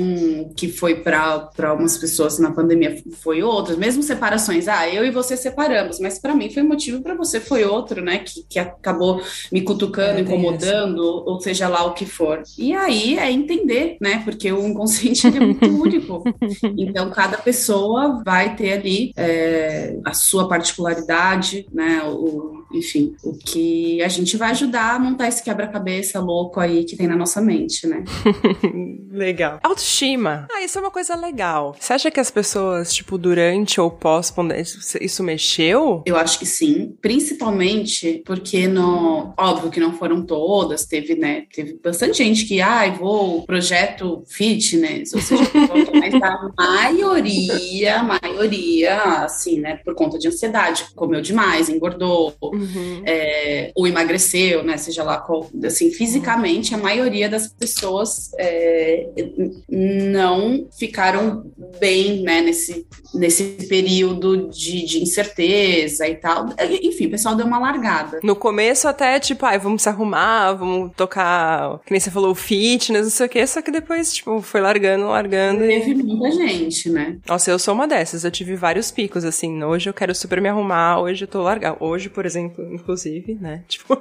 que 0.55 0.69
foi 0.69 0.95
para 0.95 1.51
algumas 1.63 1.97
pessoas 1.97 2.39
na 2.39 2.51
pandemia 2.51 3.03
foi 3.21 3.43
outras, 3.43 3.77
mesmo 3.77 4.01
separações, 4.01 4.69
ah, 4.69 4.87
eu 4.87 5.05
e 5.05 5.11
você 5.11 5.35
separamos, 5.35 5.99
mas 5.99 6.17
para 6.17 6.33
mim 6.33 6.49
foi 6.49 6.63
motivo 6.63 7.01
para 7.01 7.13
você 7.13 7.41
foi 7.41 7.65
outro, 7.65 8.01
né? 8.01 8.19
Que, 8.19 8.43
que 8.47 8.57
acabou 8.57 9.21
me 9.51 9.61
cutucando, 9.61 10.19
é, 10.19 10.21
incomodando, 10.21 11.01
ou 11.03 11.41
seja 11.41 11.67
lá 11.67 11.83
o 11.83 11.93
que 11.93 12.05
for. 12.05 12.41
E 12.57 12.73
aí 12.73 13.19
é 13.19 13.29
entender, 13.29 13.97
né? 13.99 14.21
Porque 14.23 14.49
o 14.53 14.65
inconsciente 14.65 15.27
é 15.27 15.39
muito 15.41 15.65
único. 15.67 16.23
Então, 16.77 17.09
cada 17.11 17.37
pessoa 17.37 18.23
vai 18.23 18.55
ter 18.55 18.71
ali 18.71 19.11
é, 19.17 19.97
a 20.05 20.13
sua 20.13 20.47
particularidade, 20.47 21.65
né? 21.73 22.01
O, 22.05 22.63
enfim, 22.71 23.15
o 23.23 23.33
que 23.33 24.01
a 24.01 24.07
gente 24.07 24.37
vai 24.37 24.51
ajudar 24.51 24.95
a 24.95 24.99
montar 24.99 25.27
esse 25.27 25.43
quebra-cabeça 25.43 26.19
louco 26.19 26.59
aí 26.59 26.83
que 26.83 26.95
tem 26.95 27.07
na 27.07 27.15
nossa 27.15 27.41
mente, 27.41 27.87
né? 27.87 28.03
legal. 29.19 29.59
Autoestima. 29.61 30.47
Ah, 30.51 30.63
isso 30.63 30.77
é 30.77 30.81
uma 30.81 30.91
coisa 30.91 31.15
legal. 31.15 31.75
Você 31.79 31.93
acha 31.93 32.09
que 32.09 32.19
as 32.19 32.31
pessoas, 32.31 32.93
tipo, 32.93 33.17
durante 33.17 33.79
ou 33.79 33.91
pós 33.91 34.33
isso 35.01 35.23
mexeu? 35.23 36.03
Eu 36.05 36.15
acho 36.15 36.39
que 36.39 36.45
sim. 36.45 36.95
Principalmente 37.01 38.23
porque 38.25 38.67
no. 38.67 39.33
Óbvio 39.37 39.69
que 39.69 39.79
não 39.79 39.93
foram 39.93 40.25
todas, 40.25 40.85
teve, 40.85 41.15
né? 41.15 41.45
Teve 41.53 41.79
bastante 41.83 42.17
gente 42.17 42.45
que, 42.45 42.61
ai, 42.61 42.89
ah, 42.89 42.91
vou 42.91 43.43
projeto 43.43 44.23
fitness, 44.27 45.13
ou 45.13 45.21
seja, 45.21 45.43
mas 45.93 46.13
a 46.15 46.51
maioria, 46.57 47.97
a 47.97 48.03
maioria, 48.03 49.23
assim, 49.23 49.59
né, 49.59 49.79
por 49.83 49.95
conta 49.95 50.17
de 50.17 50.27
ansiedade, 50.27 50.85
comeu 50.95 51.21
demais, 51.21 51.69
engordou, 51.69 52.33
uhum. 52.41 53.03
é, 53.05 53.71
ou 53.75 53.87
emagreceu, 53.87 54.63
né, 54.63 54.77
seja 54.77 55.03
lá 55.03 55.17
qual, 55.17 55.49
assim, 55.63 55.91
fisicamente, 55.91 56.73
a 56.73 56.77
maioria 56.77 57.27
das 57.27 57.47
pessoas 57.47 58.31
é, 58.37 59.08
não 59.69 60.67
ficaram 60.77 61.51
bem, 61.79 62.21
né, 62.21 62.41
nesse, 62.41 62.85
nesse 63.13 63.67
período 63.67 64.49
de, 64.49 64.85
de, 64.85 65.01
incerteza 65.01 66.07
e 66.07 66.15
tal. 66.15 66.47
Enfim, 66.81 67.07
o 67.07 67.11
pessoal 67.11 67.35
deu 67.35 67.45
uma 67.45 67.59
largada. 67.59 68.19
No 68.23 68.35
começo 68.35 68.87
até, 68.87 69.19
tipo, 69.19 69.45
ai, 69.45 69.59
vamos 69.59 69.81
se 69.81 69.89
arrumar, 69.89 70.53
vamos 70.53 70.91
tocar, 70.95 71.79
que 71.85 71.91
nem 71.91 71.99
você 71.99 72.11
falou, 72.11 72.33
fitness, 72.35 73.03
não 73.03 73.09
sei 73.09 73.25
o 73.25 73.29
quê, 73.29 73.45
só 73.45 73.61
que 73.61 73.71
depois, 73.71 74.13
tipo, 74.13 74.41
foi 74.41 74.61
largando, 74.61 75.07
largando. 75.07 75.59
Teve 75.59 75.91
e... 75.91 75.95
muita 75.95 76.31
gente, 76.31 76.89
né? 76.89 77.17
Nossa, 77.27 77.51
eu 77.51 77.59
sou 77.59 77.73
uma 77.73 77.87
dessas, 77.87 78.23
eu 78.23 78.31
tive 78.31 78.55
vários 78.55 78.91
picos, 78.91 79.23
assim, 79.23 79.63
hoje 79.63 79.89
eu 79.89 79.93
quero 79.93 80.13
super 80.13 80.41
me 80.41 80.49
arrumar, 80.49 80.99
hoje 80.99 81.23
eu 81.23 81.27
tô 81.27 81.41
largando. 81.41 81.77
Hoje, 81.79 82.09
por 82.09 82.25
exemplo, 82.25 82.67
inclusive, 82.73 83.35
né, 83.35 83.63
tipo, 83.67 83.99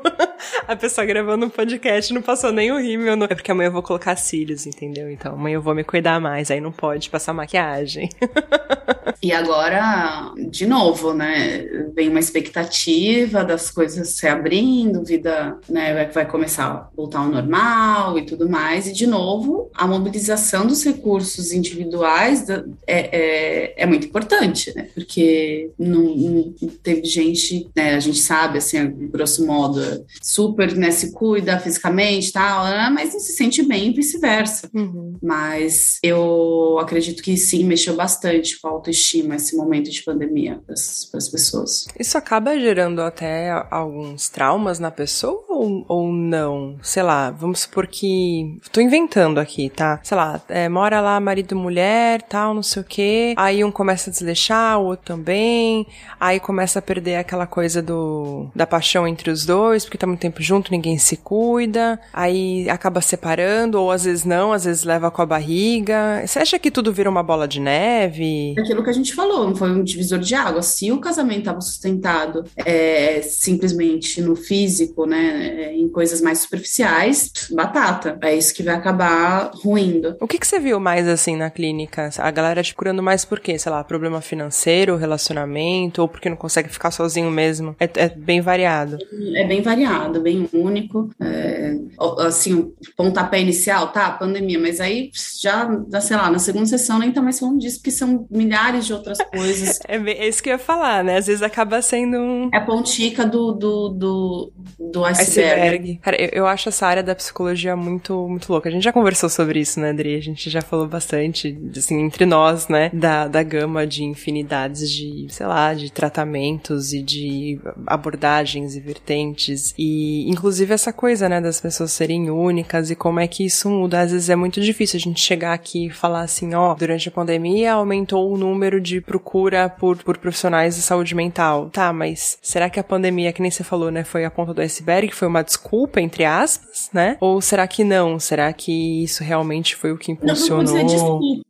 a 0.66 0.76
pessoa 0.76 1.06
gravando 1.06 1.46
um 1.46 1.50
podcast 1.50 2.12
não 2.12 2.22
passou 2.22 2.52
nem 2.52 2.72
o 2.72 2.78
rímel, 2.78 3.16
no... 3.16 3.24
é 3.24 3.34
porque 3.34 3.50
amanhã 3.50 3.68
eu 3.68 3.72
vou 3.72 3.82
colocar 3.82 4.16
cílios, 4.16 4.66
entendeu? 4.66 4.97
Então 5.10 5.34
amanhã 5.34 5.54
eu 5.54 5.62
vou 5.62 5.74
me 5.74 5.84
cuidar 5.84 6.20
mais, 6.20 6.50
aí 6.50 6.60
não 6.60 6.72
pode 6.72 7.10
passar 7.10 7.32
maquiagem. 7.32 8.08
e 9.22 9.32
agora, 9.32 10.32
de 10.50 10.66
novo, 10.66 11.12
né, 11.12 11.66
vem 11.94 12.08
uma 12.08 12.20
expectativa 12.20 13.44
das 13.44 13.70
coisas 13.70 14.08
se 14.10 14.26
abrindo, 14.26 15.04
vida, 15.04 15.58
né, 15.68 16.08
vai 16.12 16.26
começar 16.26 16.66
a 16.66 16.88
voltar 16.96 17.20
ao 17.20 17.28
normal 17.28 18.18
e 18.18 18.24
tudo 18.24 18.48
mais, 18.48 18.86
e 18.86 18.92
de 18.92 19.06
novo, 19.06 19.70
a 19.74 19.86
mobilização 19.86 20.66
dos 20.66 20.84
recursos 20.84 21.52
individuais 21.52 22.48
é, 22.48 22.64
é, 22.86 23.74
é 23.82 23.86
muito 23.86 24.06
importante, 24.06 24.72
né, 24.74 24.88
porque 24.94 25.70
não, 25.78 26.02
não, 26.02 26.54
teve 26.82 27.04
gente, 27.04 27.68
né, 27.74 27.94
a 27.94 28.00
gente 28.00 28.18
sabe, 28.18 28.58
assim, 28.58 28.88
grosso 29.10 29.46
modo, 29.46 29.80
super, 30.22 30.74
né, 30.76 30.90
se 30.90 31.12
cuida 31.12 31.58
fisicamente 31.58 32.32
tal, 32.32 32.64
mas 32.92 33.12
não 33.12 33.20
se 33.20 33.32
sente 33.32 33.62
bem 33.62 33.88
e 33.88 33.92
vice-versa. 33.92 34.68
Uhum. 34.74 34.87
Uhum. 34.94 35.16
Mas 35.22 35.98
eu 36.02 36.78
acredito 36.80 37.22
que 37.22 37.36
sim, 37.36 37.64
mexeu 37.64 37.94
bastante 37.94 38.60
com 38.60 38.68
a 38.68 38.70
autoestima 38.70 39.36
esse 39.36 39.56
momento 39.56 39.90
de 39.90 40.02
pandemia 40.02 40.60
para 40.64 40.74
as 40.74 41.28
pessoas. 41.28 41.86
Isso 41.98 42.16
acaba 42.16 42.58
gerando 42.58 43.00
até 43.00 43.50
alguns 43.70 44.28
traumas 44.28 44.78
na 44.78 44.90
pessoa 44.90 45.44
ou, 45.48 45.84
ou 45.88 46.12
não? 46.12 46.76
Sei 46.82 47.02
lá, 47.02 47.30
vamos 47.30 47.60
supor 47.60 47.86
que. 47.86 48.58
Tô 48.72 48.80
inventando 48.80 49.38
aqui, 49.38 49.68
tá? 49.68 50.00
Sei 50.02 50.16
lá, 50.16 50.40
é, 50.48 50.68
mora 50.68 51.00
lá 51.00 51.18
marido 51.18 51.52
e 51.52 51.54
mulher, 51.54 52.22
tal, 52.22 52.54
não 52.54 52.62
sei 52.62 52.82
o 52.82 52.84
quê. 52.84 53.34
Aí 53.36 53.64
um 53.64 53.70
começa 53.70 54.10
a 54.10 54.12
desleixar, 54.12 54.78
o 54.78 54.86
outro 54.86 55.06
também. 55.06 55.86
Aí 56.20 56.38
começa 56.38 56.78
a 56.78 56.82
perder 56.82 57.16
aquela 57.16 57.46
coisa 57.46 57.82
do 57.82 58.50
da 58.54 58.66
paixão 58.66 59.06
entre 59.06 59.30
os 59.30 59.44
dois, 59.44 59.84
porque 59.84 59.98
tá 59.98 60.06
muito 60.06 60.20
tempo 60.20 60.42
junto, 60.42 60.70
ninguém 60.70 60.98
se 60.98 61.16
cuida. 61.16 62.00
Aí 62.12 62.68
acaba 62.68 63.00
separando, 63.00 63.80
ou 63.80 63.90
às 63.90 64.04
vezes 64.04 64.24
não, 64.24 64.52
às 64.52 64.64
vezes 64.64 64.77
leva 64.84 65.10
com 65.10 65.22
a 65.22 65.26
barriga. 65.26 66.22
Você 66.26 66.38
acha 66.38 66.58
que 66.58 66.70
tudo 66.70 66.92
vira 66.92 67.10
uma 67.10 67.22
bola 67.22 67.46
de 67.46 67.60
neve? 67.60 68.54
Aquilo 68.58 68.82
que 68.82 68.90
a 68.90 68.92
gente 68.92 69.14
falou, 69.14 69.46
não 69.46 69.56
foi 69.56 69.70
um 69.70 69.82
divisor 69.82 70.18
de 70.18 70.34
água. 70.34 70.62
Se 70.62 70.90
o 70.92 70.98
casamento 70.98 71.40
estava 71.40 71.60
sustentado 71.60 72.44
é, 72.56 73.20
simplesmente 73.22 74.20
no 74.20 74.36
físico, 74.36 75.06
né, 75.06 75.48
é, 75.48 75.74
em 75.74 75.88
coisas 75.88 76.20
mais 76.20 76.40
superficiais, 76.40 77.32
batata. 77.50 78.18
É 78.22 78.34
isso 78.34 78.54
que 78.54 78.62
vai 78.62 78.74
acabar 78.74 79.50
ruindo. 79.54 80.16
O 80.20 80.26
que, 80.26 80.38
que 80.38 80.46
você 80.46 80.58
viu 80.58 80.80
mais 80.80 81.08
assim 81.08 81.36
na 81.36 81.50
clínica? 81.50 82.10
A 82.18 82.30
galera 82.30 82.62
te 82.62 82.74
curando 82.74 83.02
mais 83.02 83.24
por 83.24 83.40
quê? 83.40 83.58
Sei 83.58 83.70
lá, 83.70 83.82
problema 83.84 84.20
financeiro, 84.20 84.96
relacionamento, 84.96 86.02
ou 86.02 86.08
porque 86.08 86.28
não 86.28 86.36
consegue 86.36 86.68
ficar 86.68 86.90
sozinho 86.90 87.30
mesmo? 87.30 87.74
É, 87.78 87.88
é 87.96 88.08
bem 88.08 88.40
variado. 88.40 88.98
É 89.34 89.44
bem 89.44 89.62
variado, 89.62 90.20
bem 90.20 90.48
único. 90.52 91.10
É, 91.20 91.74
assim, 92.18 92.54
o 92.54 92.74
pontapé 92.96 93.40
inicial, 93.40 93.88
tá? 93.92 94.10
Pandemia, 94.10 94.57
mas 94.58 94.80
aí 94.80 95.10
já, 95.40 95.68
sei 96.00 96.16
lá, 96.16 96.30
na 96.30 96.38
segunda 96.38 96.66
sessão 96.66 96.98
nem 96.98 97.12
tá 97.12 97.22
mais 97.22 97.38
falando 97.38 97.58
disso, 97.58 97.78
porque 97.78 97.90
são 97.90 98.26
milhares 98.30 98.86
de 98.86 98.92
outras 98.92 99.18
coisas. 99.18 99.78
é, 99.86 99.96
é, 99.96 100.28
isso 100.28 100.42
que 100.42 100.48
eu 100.48 100.54
ia 100.54 100.58
falar, 100.58 101.04
né? 101.04 101.16
Às 101.16 101.26
vezes 101.26 101.42
acaba 101.42 101.80
sendo 101.82 102.16
um. 102.16 102.50
É 102.52 102.60
pontica 102.60 103.24
do, 103.24 103.52
do, 103.52 103.88
do, 103.88 104.52
do 104.92 105.04
iceberg. 105.04 105.60
iceberg. 105.60 106.00
Cara, 106.02 106.20
eu, 106.20 106.28
eu 106.32 106.46
acho 106.46 106.68
essa 106.68 106.86
área 106.86 107.02
da 107.02 107.14
psicologia 107.14 107.76
muito, 107.76 108.28
muito 108.28 108.50
louca. 108.50 108.68
A 108.68 108.72
gente 108.72 108.82
já 108.82 108.92
conversou 108.92 109.28
sobre 109.28 109.60
isso, 109.60 109.80
né, 109.80 109.90
Adri? 109.90 110.14
A 110.14 110.22
gente 110.22 110.48
já 110.50 110.62
falou 110.62 110.86
bastante, 110.86 111.56
assim, 111.76 112.00
entre 112.00 112.26
nós, 112.26 112.68
né? 112.68 112.90
Da, 112.92 113.28
da 113.28 113.42
gama 113.42 113.86
de 113.86 114.04
infinidades 114.04 114.90
de, 114.90 115.26
sei 115.30 115.46
lá, 115.46 115.74
de 115.74 115.90
tratamentos 115.92 116.92
e 116.92 117.02
de 117.02 117.60
abordagens 117.86 118.76
e 118.76 118.80
vertentes. 118.80 119.74
E, 119.78 120.28
inclusive, 120.28 120.72
essa 120.72 120.92
coisa, 120.92 121.28
né, 121.28 121.40
das 121.40 121.60
pessoas 121.60 121.92
serem 121.92 122.30
únicas 122.30 122.90
e 122.90 122.96
como 122.96 123.20
é 123.20 123.26
que 123.26 123.44
isso 123.44 123.68
muda. 123.68 124.00
Às 124.00 124.12
vezes 124.12 124.30
é 124.30 124.36
muito 124.36 124.47
difícil 124.50 124.96
a 124.96 125.00
gente 125.00 125.20
chegar 125.20 125.52
aqui 125.52 125.86
e 125.86 125.90
falar 125.90 126.22
assim, 126.22 126.54
ó, 126.54 126.74
durante 126.74 127.08
a 127.08 127.12
pandemia 127.12 127.72
aumentou 127.72 128.32
o 128.32 128.36
número 128.36 128.80
de 128.80 129.00
procura 129.00 129.68
por, 129.68 129.96
por 129.98 130.18
profissionais 130.18 130.76
de 130.76 130.82
saúde 130.82 131.14
mental. 131.14 131.70
Tá, 131.70 131.92
mas 131.92 132.38
será 132.42 132.68
que 132.70 132.80
a 132.80 132.84
pandemia, 132.84 133.32
que 133.32 133.42
nem 133.42 133.50
você 133.50 133.64
falou, 133.64 133.90
né, 133.90 134.04
foi 134.04 134.24
a 134.24 134.30
ponta 134.30 134.54
do 134.54 134.60
iceberg, 134.60 135.14
foi 135.14 135.28
uma 135.28 135.42
desculpa, 135.42 136.00
entre 136.00 136.24
aspas, 136.24 136.88
né? 136.92 137.16
Ou 137.20 137.40
será 137.40 137.66
que 137.66 137.84
não? 137.84 138.18
Será 138.18 138.52
que 138.52 139.02
isso 139.02 139.22
realmente 139.22 139.76
foi 139.76 139.92
o 139.92 139.98
que 139.98 140.12
impulsionou? 140.12 140.64
Não, 140.64 141.18
não 141.18 141.42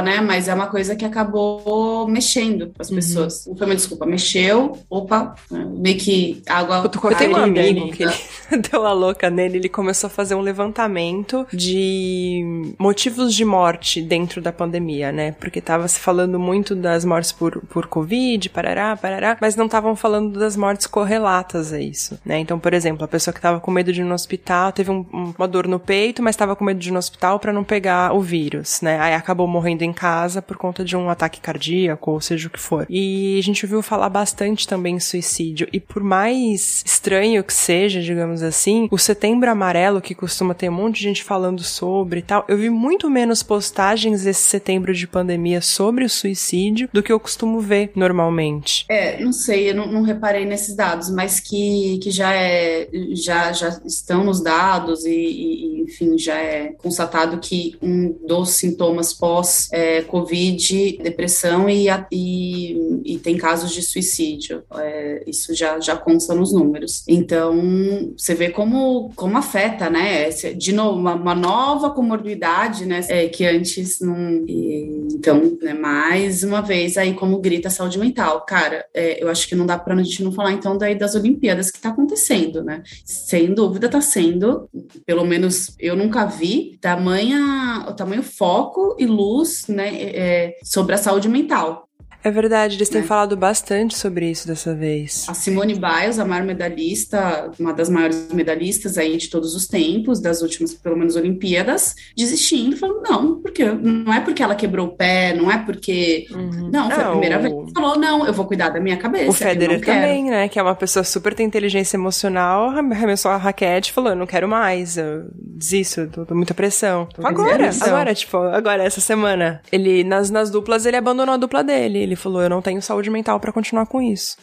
né? 0.00 0.20
Mas 0.20 0.48
é 0.48 0.54
uma 0.54 0.68
coisa 0.68 0.94
que 0.96 1.04
acabou 1.04 2.06
mexendo 2.08 2.68
com 2.68 2.80
as 2.80 2.88
uhum. 2.88 2.96
pessoas. 2.96 3.46
Não 3.46 3.56
foi 3.56 3.66
uma 3.66 3.76
desculpa, 3.76 4.06
mexeu, 4.06 4.78
opa, 4.88 5.34
meio 5.50 5.98
que 5.98 6.42
água. 6.48 6.82
Eu 6.84 7.16
tenho 7.16 7.32
um 7.32 7.36
amigo 7.36 7.90
que 7.90 8.04
ele 8.04 8.12
deu 8.70 8.86
a 8.86 8.92
louca 8.92 9.30
nele, 9.30 9.58
ele 9.58 9.68
começou 9.68 10.08
a 10.08 10.10
fazer 10.10 10.34
um 10.34 10.40
levantamento 10.40 11.46
de 11.52 12.74
motivos 12.78 13.34
de 13.34 13.44
morte 13.44 14.02
dentro 14.02 14.40
da 14.40 14.52
pandemia, 14.52 15.12
né? 15.12 15.32
Porque 15.32 15.60
tava 15.60 15.88
se 15.88 15.98
falando 15.98 16.38
muito 16.38 16.74
das 16.74 17.04
mortes 17.04 17.32
por, 17.32 17.60
por 17.66 17.86
Covid, 17.86 18.48
parará, 18.50 18.96
parará, 18.96 19.36
mas 19.40 19.56
não 19.56 19.66
estavam 19.66 19.96
falando 19.96 20.38
das 20.38 20.56
mortes 20.56 20.86
correlatas 20.86 21.72
a 21.72 21.80
isso, 21.80 22.18
né? 22.24 22.38
Então, 22.38 22.58
por 22.58 22.74
exemplo, 22.74 23.04
a 23.04 23.08
pessoa 23.08 23.32
que 23.32 23.40
tava 23.40 23.60
com 23.60 23.70
medo 23.70 23.92
de 23.92 24.00
ir 24.00 24.04
no 24.04 24.14
hospital 24.14 24.72
teve 24.72 24.90
um, 24.90 25.04
uma 25.36 25.48
dor 25.48 25.66
no 25.66 25.78
peito, 25.78 26.22
mas 26.22 26.36
tava 26.36 26.54
com 26.54 26.64
medo 26.64 26.78
de 26.78 26.88
ir 26.88 26.92
no 26.92 26.98
hospital 26.98 27.38
para 27.38 27.52
não 27.52 27.64
pegar 27.64 28.14
o 28.14 28.20
vírus, 28.20 28.80
né? 28.80 28.98
Aí 29.00 29.14
acabou 29.14 29.46
morrendo 29.46 29.81
em 29.84 29.92
casa 29.92 30.42
por 30.42 30.56
conta 30.56 30.84
de 30.84 30.96
um 30.96 31.08
ataque 31.08 31.40
cardíaco, 31.40 32.10
ou 32.10 32.20
seja 32.20 32.48
o 32.48 32.50
que 32.50 32.58
for. 32.58 32.86
E 32.88 33.38
a 33.38 33.42
gente 33.42 33.64
ouviu 33.64 33.82
falar 33.82 34.08
bastante 34.08 34.66
também 34.66 34.96
em 34.96 35.00
suicídio. 35.00 35.68
E 35.72 35.80
por 35.80 36.02
mais 36.02 36.82
estranho 36.84 37.44
que 37.44 37.52
seja, 37.52 38.00
digamos 38.00 38.42
assim, 38.42 38.88
o 38.90 38.98
setembro 38.98 39.50
amarelo, 39.50 40.00
que 40.00 40.14
costuma 40.14 40.54
ter 40.54 40.68
um 40.68 40.72
monte 40.74 40.96
de 40.96 41.02
gente 41.02 41.22
falando 41.22 41.62
sobre 41.62 42.20
e 42.20 42.22
tal, 42.22 42.44
eu 42.48 42.56
vi 42.56 42.70
muito 42.70 43.10
menos 43.10 43.42
postagens 43.42 44.26
esse 44.26 44.42
setembro 44.42 44.94
de 44.94 45.06
pandemia 45.06 45.60
sobre 45.60 46.04
o 46.04 46.10
suicídio 46.10 46.88
do 46.92 47.02
que 47.02 47.12
eu 47.12 47.20
costumo 47.20 47.60
ver 47.60 47.92
normalmente. 47.94 48.84
É, 48.88 49.22
não 49.22 49.32
sei, 49.32 49.70
eu 49.70 49.74
não, 49.74 49.86
não 49.86 50.02
reparei 50.02 50.44
nesses 50.44 50.74
dados, 50.74 51.10
mas 51.10 51.40
que, 51.40 51.98
que 52.02 52.10
já 52.10 52.32
é, 52.34 52.88
já, 53.12 53.52
já 53.52 53.80
estão 53.84 54.24
nos 54.24 54.42
dados 54.42 55.04
e, 55.04 55.10
e 55.10 55.82
enfim, 55.82 56.16
já 56.18 56.36
é 56.38 56.72
constatado 56.78 57.38
que 57.38 57.76
um 57.82 58.12
dos 58.26 58.50
sintomas 58.50 59.12
pós 59.12 59.71
é, 59.72 60.02
Covid, 60.02 60.98
depressão 61.02 61.68
e, 61.68 61.86
e, 62.12 62.76
e, 63.06 63.18
tem 63.18 63.38
casos 63.38 63.72
de 63.72 63.80
suicídio. 63.80 64.62
É, 64.76 65.24
isso 65.26 65.54
já, 65.54 65.80
já 65.80 65.96
consta 65.96 66.34
nos 66.34 66.52
números. 66.52 67.02
Então, 67.08 68.12
você 68.14 68.34
vê 68.34 68.50
como, 68.50 69.10
como 69.16 69.38
afeta, 69.38 69.88
né? 69.88 70.28
De 70.28 70.72
novo, 70.72 70.98
uma, 70.98 71.14
uma 71.14 71.34
nova 71.34 71.88
comorbidade, 71.90 72.84
né? 72.84 73.00
É, 73.08 73.28
que 73.28 73.46
antes 73.46 73.98
não. 74.00 74.44
E, 74.46 75.01
então, 75.22 75.56
né, 75.62 75.72
mais 75.72 76.42
uma 76.42 76.60
vez, 76.60 76.96
aí, 76.96 77.14
como 77.14 77.38
grita 77.38 77.68
a 77.68 77.70
saúde 77.70 77.96
mental. 77.96 78.44
Cara, 78.44 78.84
é, 78.92 79.22
eu 79.22 79.28
acho 79.28 79.46
que 79.46 79.54
não 79.54 79.64
dá 79.64 79.78
pra 79.78 79.94
gente 80.02 80.24
não 80.24 80.32
falar, 80.32 80.50
então, 80.50 80.76
daí 80.76 80.96
das 80.96 81.14
Olimpíadas 81.14 81.70
que 81.70 81.80
tá 81.80 81.90
acontecendo, 81.90 82.64
né? 82.64 82.82
Sem 83.04 83.54
dúvida 83.54 83.88
tá 83.88 84.00
sendo, 84.00 84.68
pelo 85.06 85.24
menos 85.24 85.76
eu 85.78 85.94
nunca 85.94 86.26
vi, 86.26 86.76
tamanha, 86.80 87.86
o 87.88 87.92
tamanho 87.92 88.24
foco 88.24 88.96
e 88.98 89.06
luz 89.06 89.68
né, 89.68 89.94
é, 89.94 90.56
sobre 90.64 90.96
a 90.96 90.98
saúde 90.98 91.28
mental. 91.28 91.88
É 92.24 92.30
verdade, 92.30 92.76
eles 92.76 92.88
têm 92.88 93.00
né? 93.00 93.06
falado 93.06 93.36
bastante 93.36 93.96
sobre 93.96 94.30
isso 94.30 94.46
dessa 94.46 94.74
vez. 94.74 95.26
A 95.28 95.34
Simone 95.34 95.74
Biles, 95.74 96.18
a 96.18 96.24
maior 96.24 96.44
medalhista, 96.44 97.50
uma 97.58 97.72
das 97.72 97.88
maiores 97.88 98.28
medalhistas 98.32 98.96
aí 98.96 99.16
de 99.16 99.28
todos 99.28 99.54
os 99.54 99.66
tempos, 99.66 100.20
das 100.20 100.40
últimas, 100.42 100.72
pelo 100.74 100.96
menos, 100.96 101.16
Olimpíadas, 101.16 101.94
desistindo, 102.16 102.76
falando, 102.76 103.02
não, 103.02 103.40
porque 103.40 103.64
não 103.64 104.12
é 104.12 104.20
porque 104.20 104.42
ela 104.42 104.54
quebrou 104.54 104.88
o 104.88 104.96
pé, 104.96 105.34
não 105.34 105.50
é 105.50 105.58
porque. 105.58 106.26
Uhum. 106.30 106.70
Não, 106.72 106.90
foi 106.90 107.02
a 107.02 107.10
primeira 107.10 107.38
vez 107.38 107.52
que 107.52 107.72
falou, 107.74 107.98
não, 107.98 108.26
eu 108.26 108.32
vou 108.32 108.46
cuidar 108.46 108.68
da 108.68 108.80
minha 108.80 108.96
cabeça. 108.96 109.30
O 109.30 109.32
Federer 109.32 109.80
também, 109.80 110.24
né? 110.24 110.48
Que 110.48 110.58
é 110.58 110.62
uma 110.62 110.74
pessoa 110.74 111.04
super 111.04 111.34
tem 111.34 111.46
inteligência 111.46 111.96
emocional, 111.96 112.70
arremessou 112.70 113.30
a 113.30 113.36
raquete 113.36 113.90
e 113.90 113.92
falou, 113.92 114.14
não 114.14 114.26
quero 114.26 114.48
mais, 114.48 114.96
eu 114.96 115.24
desisto, 115.34 116.06
tô, 116.08 116.24
tô 116.24 116.34
muita 116.34 116.54
pressão. 116.54 117.08
Tô 117.14 117.26
agora, 117.26 117.70
agora, 117.80 118.14
tipo, 118.14 118.36
agora, 118.36 118.84
essa 118.84 119.00
semana. 119.00 119.60
Ele, 119.70 120.04
nas, 120.04 120.30
nas 120.30 120.50
duplas, 120.50 120.86
ele 120.86 120.96
abandonou 120.96 121.34
a 121.34 121.38
dupla 121.38 121.62
dele. 121.62 121.98
Ele 121.98 122.11
falou: 122.16 122.42
eu 122.42 122.50
não 122.50 122.62
tenho 122.62 122.82
saúde 122.82 123.10
mental 123.10 123.38
para 123.40 123.52
continuar 123.52 123.86
com 123.86 124.00
isso. 124.00 124.36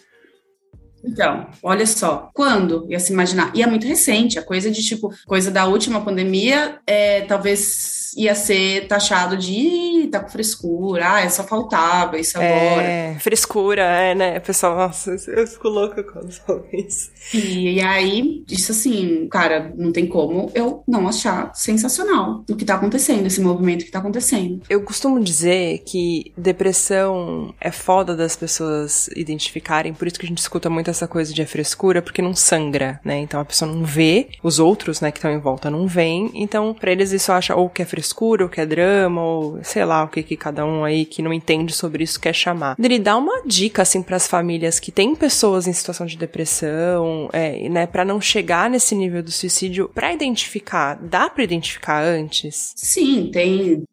Então, 1.03 1.47
olha 1.63 1.85
só, 1.85 2.29
quando 2.33 2.85
ia 2.89 2.99
se 2.99 3.13
imaginar? 3.13 3.51
E 3.55 3.63
é 3.63 3.67
muito 3.67 3.87
recente, 3.87 4.37
a 4.37 4.43
coisa 4.43 4.69
de 4.69 4.83
tipo, 4.83 5.13
coisa 5.25 5.49
da 5.49 5.65
última 5.65 6.01
pandemia, 6.01 6.79
é, 6.85 7.21
talvez 7.21 7.98
ia 8.15 8.35
ser 8.35 8.87
taxado 8.87 9.37
de 9.37 10.07
tá 10.11 10.19
com 10.19 10.29
frescura, 10.29 11.13
ah, 11.13 11.21
é 11.21 11.29
só 11.29 11.43
faltava 11.43 12.17
isso 12.17 12.37
agora. 12.37 12.83
É, 12.83 13.15
frescura, 13.19 13.83
é, 13.83 14.15
né? 14.15 14.39
Pessoal, 14.39 14.75
nossa, 14.75 15.15
eu 15.27 15.47
fico 15.47 15.67
louca 15.67 16.03
quando 16.03 16.31
falo 16.31 16.65
isso. 16.73 17.11
E, 17.33 17.75
e 17.75 17.81
aí, 17.81 18.43
isso 18.49 18.71
assim, 18.71 19.27
cara, 19.29 19.71
não 19.75 19.91
tem 19.91 20.07
como 20.07 20.51
eu 20.53 20.83
não 20.87 21.07
achar 21.07 21.53
sensacional 21.53 22.43
o 22.49 22.55
que 22.55 22.65
tá 22.65 22.75
acontecendo, 22.75 23.25
esse 23.25 23.41
movimento 23.41 23.85
que 23.85 23.91
tá 23.91 23.99
acontecendo. 23.99 24.61
Eu 24.69 24.81
costumo 24.81 25.19
dizer 25.19 25.79
que 25.79 26.33
depressão 26.37 27.53
é 27.59 27.71
foda 27.71 28.15
das 28.15 28.35
pessoas 28.35 29.07
identificarem, 29.15 29.93
por 29.93 30.07
isso 30.07 30.19
que 30.19 30.25
a 30.25 30.29
gente 30.29 30.39
escuta 30.39 30.69
muito 30.69 30.89
essa 30.89 31.07
coisa 31.07 31.33
de 31.33 31.41
é 31.41 31.45
frescura, 31.45 32.01
porque 32.01 32.21
não 32.21 32.35
sangra, 32.35 32.99
né? 33.03 33.19
Então 33.19 33.39
a 33.39 33.45
pessoa 33.45 33.71
não 33.71 33.83
vê, 33.83 34.29
os 34.43 34.59
outros, 34.59 35.01
né, 35.01 35.11
que 35.11 35.17
estão 35.17 35.31
em 35.31 35.39
volta 35.39 35.69
não 35.69 35.87
veem, 35.87 36.31
então 36.33 36.73
para 36.73 36.91
eles 36.91 37.11
isso 37.11 37.31
acha 37.31 37.55
ou 37.55 37.69
que 37.69 37.81
é 37.81 37.85
frescura, 37.85 37.98
ou 38.43 38.49
que 38.49 38.61
é 38.61 38.65
drama, 38.65 39.23
ou 39.23 39.59
sei 39.63 39.85
lá 39.85 40.03
o 40.03 40.07
que 40.07 40.23
que 40.23 40.37
cada 40.37 40.65
um 40.65 40.83
aí 40.83 41.05
que 41.05 41.21
não 41.21 41.33
entende 41.33 41.73
sobre 41.73 42.03
isso 42.03 42.19
quer 42.19 42.33
chamar. 42.33 42.75
Ele 42.79 42.99
dá 42.99 43.17
uma 43.17 43.43
dica 43.45 43.81
assim 43.81 44.01
para 44.01 44.15
as 44.15 44.27
famílias 44.27 44.79
que 44.79 44.91
têm 44.91 45.15
pessoas 45.15 45.67
em 45.67 45.73
situação 45.73 46.05
de 46.05 46.17
depressão, 46.17 47.29
é, 47.31 47.67
né, 47.69 47.87
para 47.87 48.05
não 48.05 48.19
chegar 48.19 48.69
nesse 48.69 48.95
nível 48.95 49.21
do 49.23 49.31
suicídio, 49.31 49.89
para 49.93 50.13
identificar, 50.13 50.95
dá 51.01 51.29
para 51.29 51.43
identificar 51.43 52.03
antes? 52.03 52.73
Sim, 52.75 53.29
tem 53.31 53.83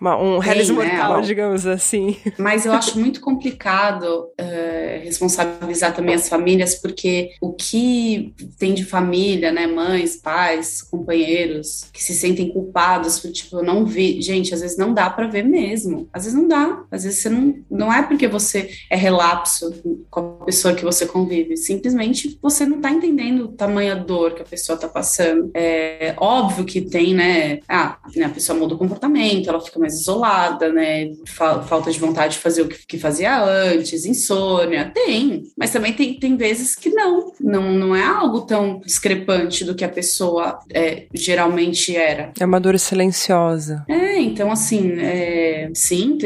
uma, 0.00 0.16
um 0.16 0.38
realismo 0.38 0.82
né? 0.82 0.88
mortal, 0.88 1.22
digamos 1.22 1.66
assim. 1.66 2.16
Mas 2.38 2.66
eu 2.66 2.72
acho 2.72 2.98
muito 2.98 3.20
complicado 3.20 4.04
uh, 4.04 5.02
responsabilizar 5.02 5.94
também 5.94 6.14
as 6.14 6.28
famílias, 6.28 6.74
porque 6.74 7.30
o 7.40 7.52
que 7.52 8.34
tem 8.58 8.74
de 8.74 8.84
família, 8.84 9.50
né, 9.50 9.66
mães, 9.66 10.16
pais, 10.16 10.82
companheiros, 10.82 11.88
que 11.92 12.02
se 12.02 12.14
sentem 12.14 12.50
culpados 12.50 13.18
por, 13.18 13.32
tipo, 13.32 13.56
eu 13.56 13.64
não 13.64 13.84
vi, 13.84 14.20
gente, 14.20 14.52
às 14.52 14.60
vezes 14.60 14.76
não 14.76 14.92
dá 14.92 15.08
para 15.08 15.26
ver 15.26 15.44
mesmo, 15.44 16.08
às 16.12 16.24
vezes 16.24 16.38
não 16.38 16.46
dá, 16.46 16.84
às 16.90 17.04
vezes 17.04 17.20
você 17.20 17.28
não, 17.28 17.54
não 17.70 17.92
é 17.92 18.02
porque 18.02 18.28
você 18.28 18.70
é 18.90 18.96
relapso 18.96 19.72
com 20.10 20.38
a 20.40 20.44
pessoa 20.44 20.74
que 20.74 20.84
você 20.84 21.06
convive, 21.06 21.56
simplesmente 21.56 22.38
você 22.42 22.66
não 22.66 22.80
tá 22.80 22.90
entendendo 22.90 23.44
o 23.44 23.48
tamanho 23.48 23.96
da 23.96 24.02
dor 24.02 24.34
que 24.34 24.42
a 24.42 24.46
pessoa 24.46 24.78
tá 24.78 24.88
passando. 24.88 25.50
É 25.54 26.14
óbvio 26.18 26.64
que 26.64 26.80
tem, 26.80 27.14
né, 27.14 27.60
ah, 27.68 27.98
né, 28.14 28.26
a 28.26 28.30
pessoa 28.30 28.58
muda 28.58 28.74
o 28.74 28.78
comportamento, 28.78 29.48
ela 29.48 29.60
fica 29.60 29.78
mais 29.86 30.00
isolada, 30.00 30.72
né, 30.72 31.12
falta 31.26 31.90
de 31.90 31.98
vontade 31.98 32.34
de 32.34 32.40
fazer 32.40 32.62
o 32.62 32.68
que, 32.68 32.98
fazia 32.98 33.42
antes, 33.42 34.04
insônia, 34.04 34.90
tem, 34.92 35.44
mas 35.56 35.70
também 35.70 35.92
tem, 35.92 36.18
tem 36.18 36.36
vezes 36.36 36.74
que 36.74 36.90
não, 36.90 37.32
não, 37.40 37.72
não 37.72 37.96
é 37.96 38.04
algo 38.04 38.42
tão 38.42 38.80
discrepante 38.84 39.64
do 39.64 39.74
que 39.74 39.84
a 39.84 39.88
pessoa 39.88 40.58
é, 40.72 41.06
geralmente 41.14 41.96
era. 41.96 42.32
É 42.38 42.44
uma 42.44 42.60
dor 42.60 42.78
silenciosa. 42.78 43.84
É, 43.88 44.15
então 44.20 44.50
assim, 44.50 44.92
é, 44.98 45.70
sim, 45.74 46.18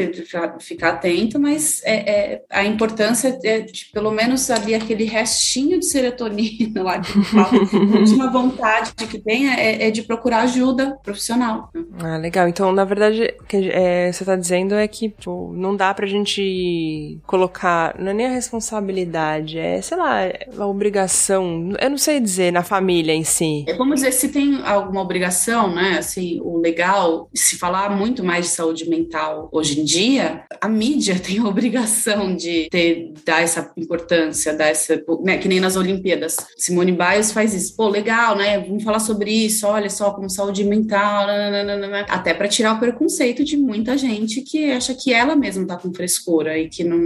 ficar 0.59 0.89
atento, 0.89 1.39
mas 1.39 1.81
é, 1.83 2.33
é, 2.33 2.41
a 2.49 2.65
importância 2.65 3.37
é 3.43 3.61
de 3.61 3.85
pelo 3.93 4.11
menos 4.11 4.49
ali 4.49 4.75
aquele 4.75 5.03
restinho 5.05 5.79
de 5.79 5.85
serotonina 5.85 6.83
lá 6.83 6.99
que 6.99 7.11
a 7.37 7.99
última 7.99 8.29
vontade 8.31 8.93
que 8.95 9.19
tem 9.19 9.49
é, 9.49 9.87
é, 9.87 9.91
de 9.91 10.03
procurar 10.03 10.41
ajuda 10.41 10.97
profissional. 11.03 11.71
Ah, 11.99 12.17
legal. 12.17 12.47
Então, 12.47 12.71
na 12.71 12.85
verdade, 12.85 13.33
o 13.39 13.43
que 13.43 13.69
é, 13.69 14.11
você 14.11 14.23
está 14.23 14.35
dizendo 14.35 14.75
é 14.75 14.87
que 14.87 15.09
tipo, 15.09 15.51
não 15.53 15.75
dá 15.75 15.93
pra 15.93 16.07
gente 16.07 17.19
colocar, 17.25 17.95
não 17.99 18.11
é 18.11 18.13
nem 18.13 18.25
a 18.27 18.31
responsabilidade, 18.31 19.57
é, 19.57 19.81
sei 19.81 19.97
lá, 19.97 20.19
a 20.57 20.65
obrigação, 20.65 21.73
eu 21.79 21.89
não 21.89 21.97
sei 21.97 22.19
dizer, 22.19 22.51
na 22.51 22.63
família 22.63 23.13
em 23.13 23.23
si. 23.23 23.65
É 23.67 23.73
como 23.73 23.93
dizer, 23.93 24.11
se 24.11 24.29
tem 24.29 24.61
alguma 24.63 25.01
obrigação, 25.01 25.73
né, 25.73 25.97
assim, 25.99 26.39
o 26.41 26.57
legal, 26.57 27.29
se 27.33 27.57
falar 27.57 27.80
muito 27.89 28.23
mais 28.23 28.45
de 28.45 28.51
saúde 28.51 28.89
mental 28.89 29.49
hoje 29.51 29.79
em 29.79 29.83
dia, 29.83 30.43
a 30.59 30.67
mídia 30.67 31.17
tem 31.19 31.39
a 31.39 31.47
obrigação 31.47 32.35
de 32.35 32.67
ter, 32.69 33.13
dar 33.25 33.41
essa 33.41 33.71
importância, 33.77 34.53
dar 34.53 34.67
essa, 34.67 35.01
né, 35.23 35.37
que 35.37 35.47
nem 35.47 35.59
nas 35.59 35.75
Olimpíadas. 35.75 36.35
Simone 36.57 36.91
Biles 36.91 37.31
faz 37.31 37.53
isso, 37.53 37.75
pô, 37.75 37.87
legal, 37.87 38.35
né, 38.35 38.59
vamos 38.59 38.83
falar 38.83 38.99
sobre 38.99 39.31
isso, 39.31 39.67
olha 39.67 39.89
só, 39.89 40.11
como 40.11 40.29
saúde 40.29 40.63
mental, 40.63 41.27
nananana. 41.27 42.05
até 42.09 42.33
para 42.33 42.47
tirar 42.47 42.75
o 42.75 42.79
preconceito 42.79 43.43
de 43.43 43.57
muita 43.57 43.97
gente 43.97 44.41
que 44.41 44.71
acha 44.71 44.93
que 44.93 45.13
ela 45.13 45.35
mesma 45.35 45.65
tá 45.65 45.77
com 45.77 45.93
frescura 45.93 46.57
e 46.57 46.69
que 46.69 46.83
não, 46.83 46.99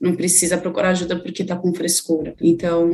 não 0.00 0.14
precisa 0.14 0.58
procurar 0.58 0.90
ajuda 0.90 1.16
porque 1.16 1.44
tá 1.44 1.56
com 1.56 1.74
frescura. 1.74 2.34
Então, 2.40 2.90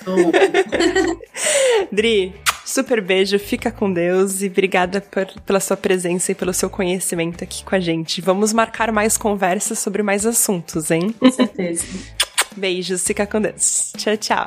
Dri, 1.93 2.35
super 2.65 3.01
beijo, 3.01 3.39
fica 3.39 3.71
com 3.71 3.93
Deus 3.93 4.43
e 4.43 4.47
obrigada 4.47 5.01
por, 5.01 5.27
pela 5.43 5.61
sua 5.61 5.77
presença 5.77 6.33
e 6.33 6.35
pelo 6.35 6.53
seu 6.53 6.69
conhecimento 6.69 7.45
aqui 7.45 7.65
com 7.65 7.75
a 7.75 7.81
gente. 7.81 8.21
Vamos 8.21 8.53
marcar 8.53 8.91
mais 8.93 9.17
conversas 9.17 9.79
sobre 9.79 10.03
mais 10.03 10.27
assuntos, 10.27 10.91
hein? 10.91 11.15
Com 11.19 11.31
certeza. 11.31 11.85
Beijos, 12.57 13.05
fica 13.05 13.27
com 13.27 13.41
Deus. 13.41 13.93
Tchau, 13.97 14.17
tchau. 14.17 14.47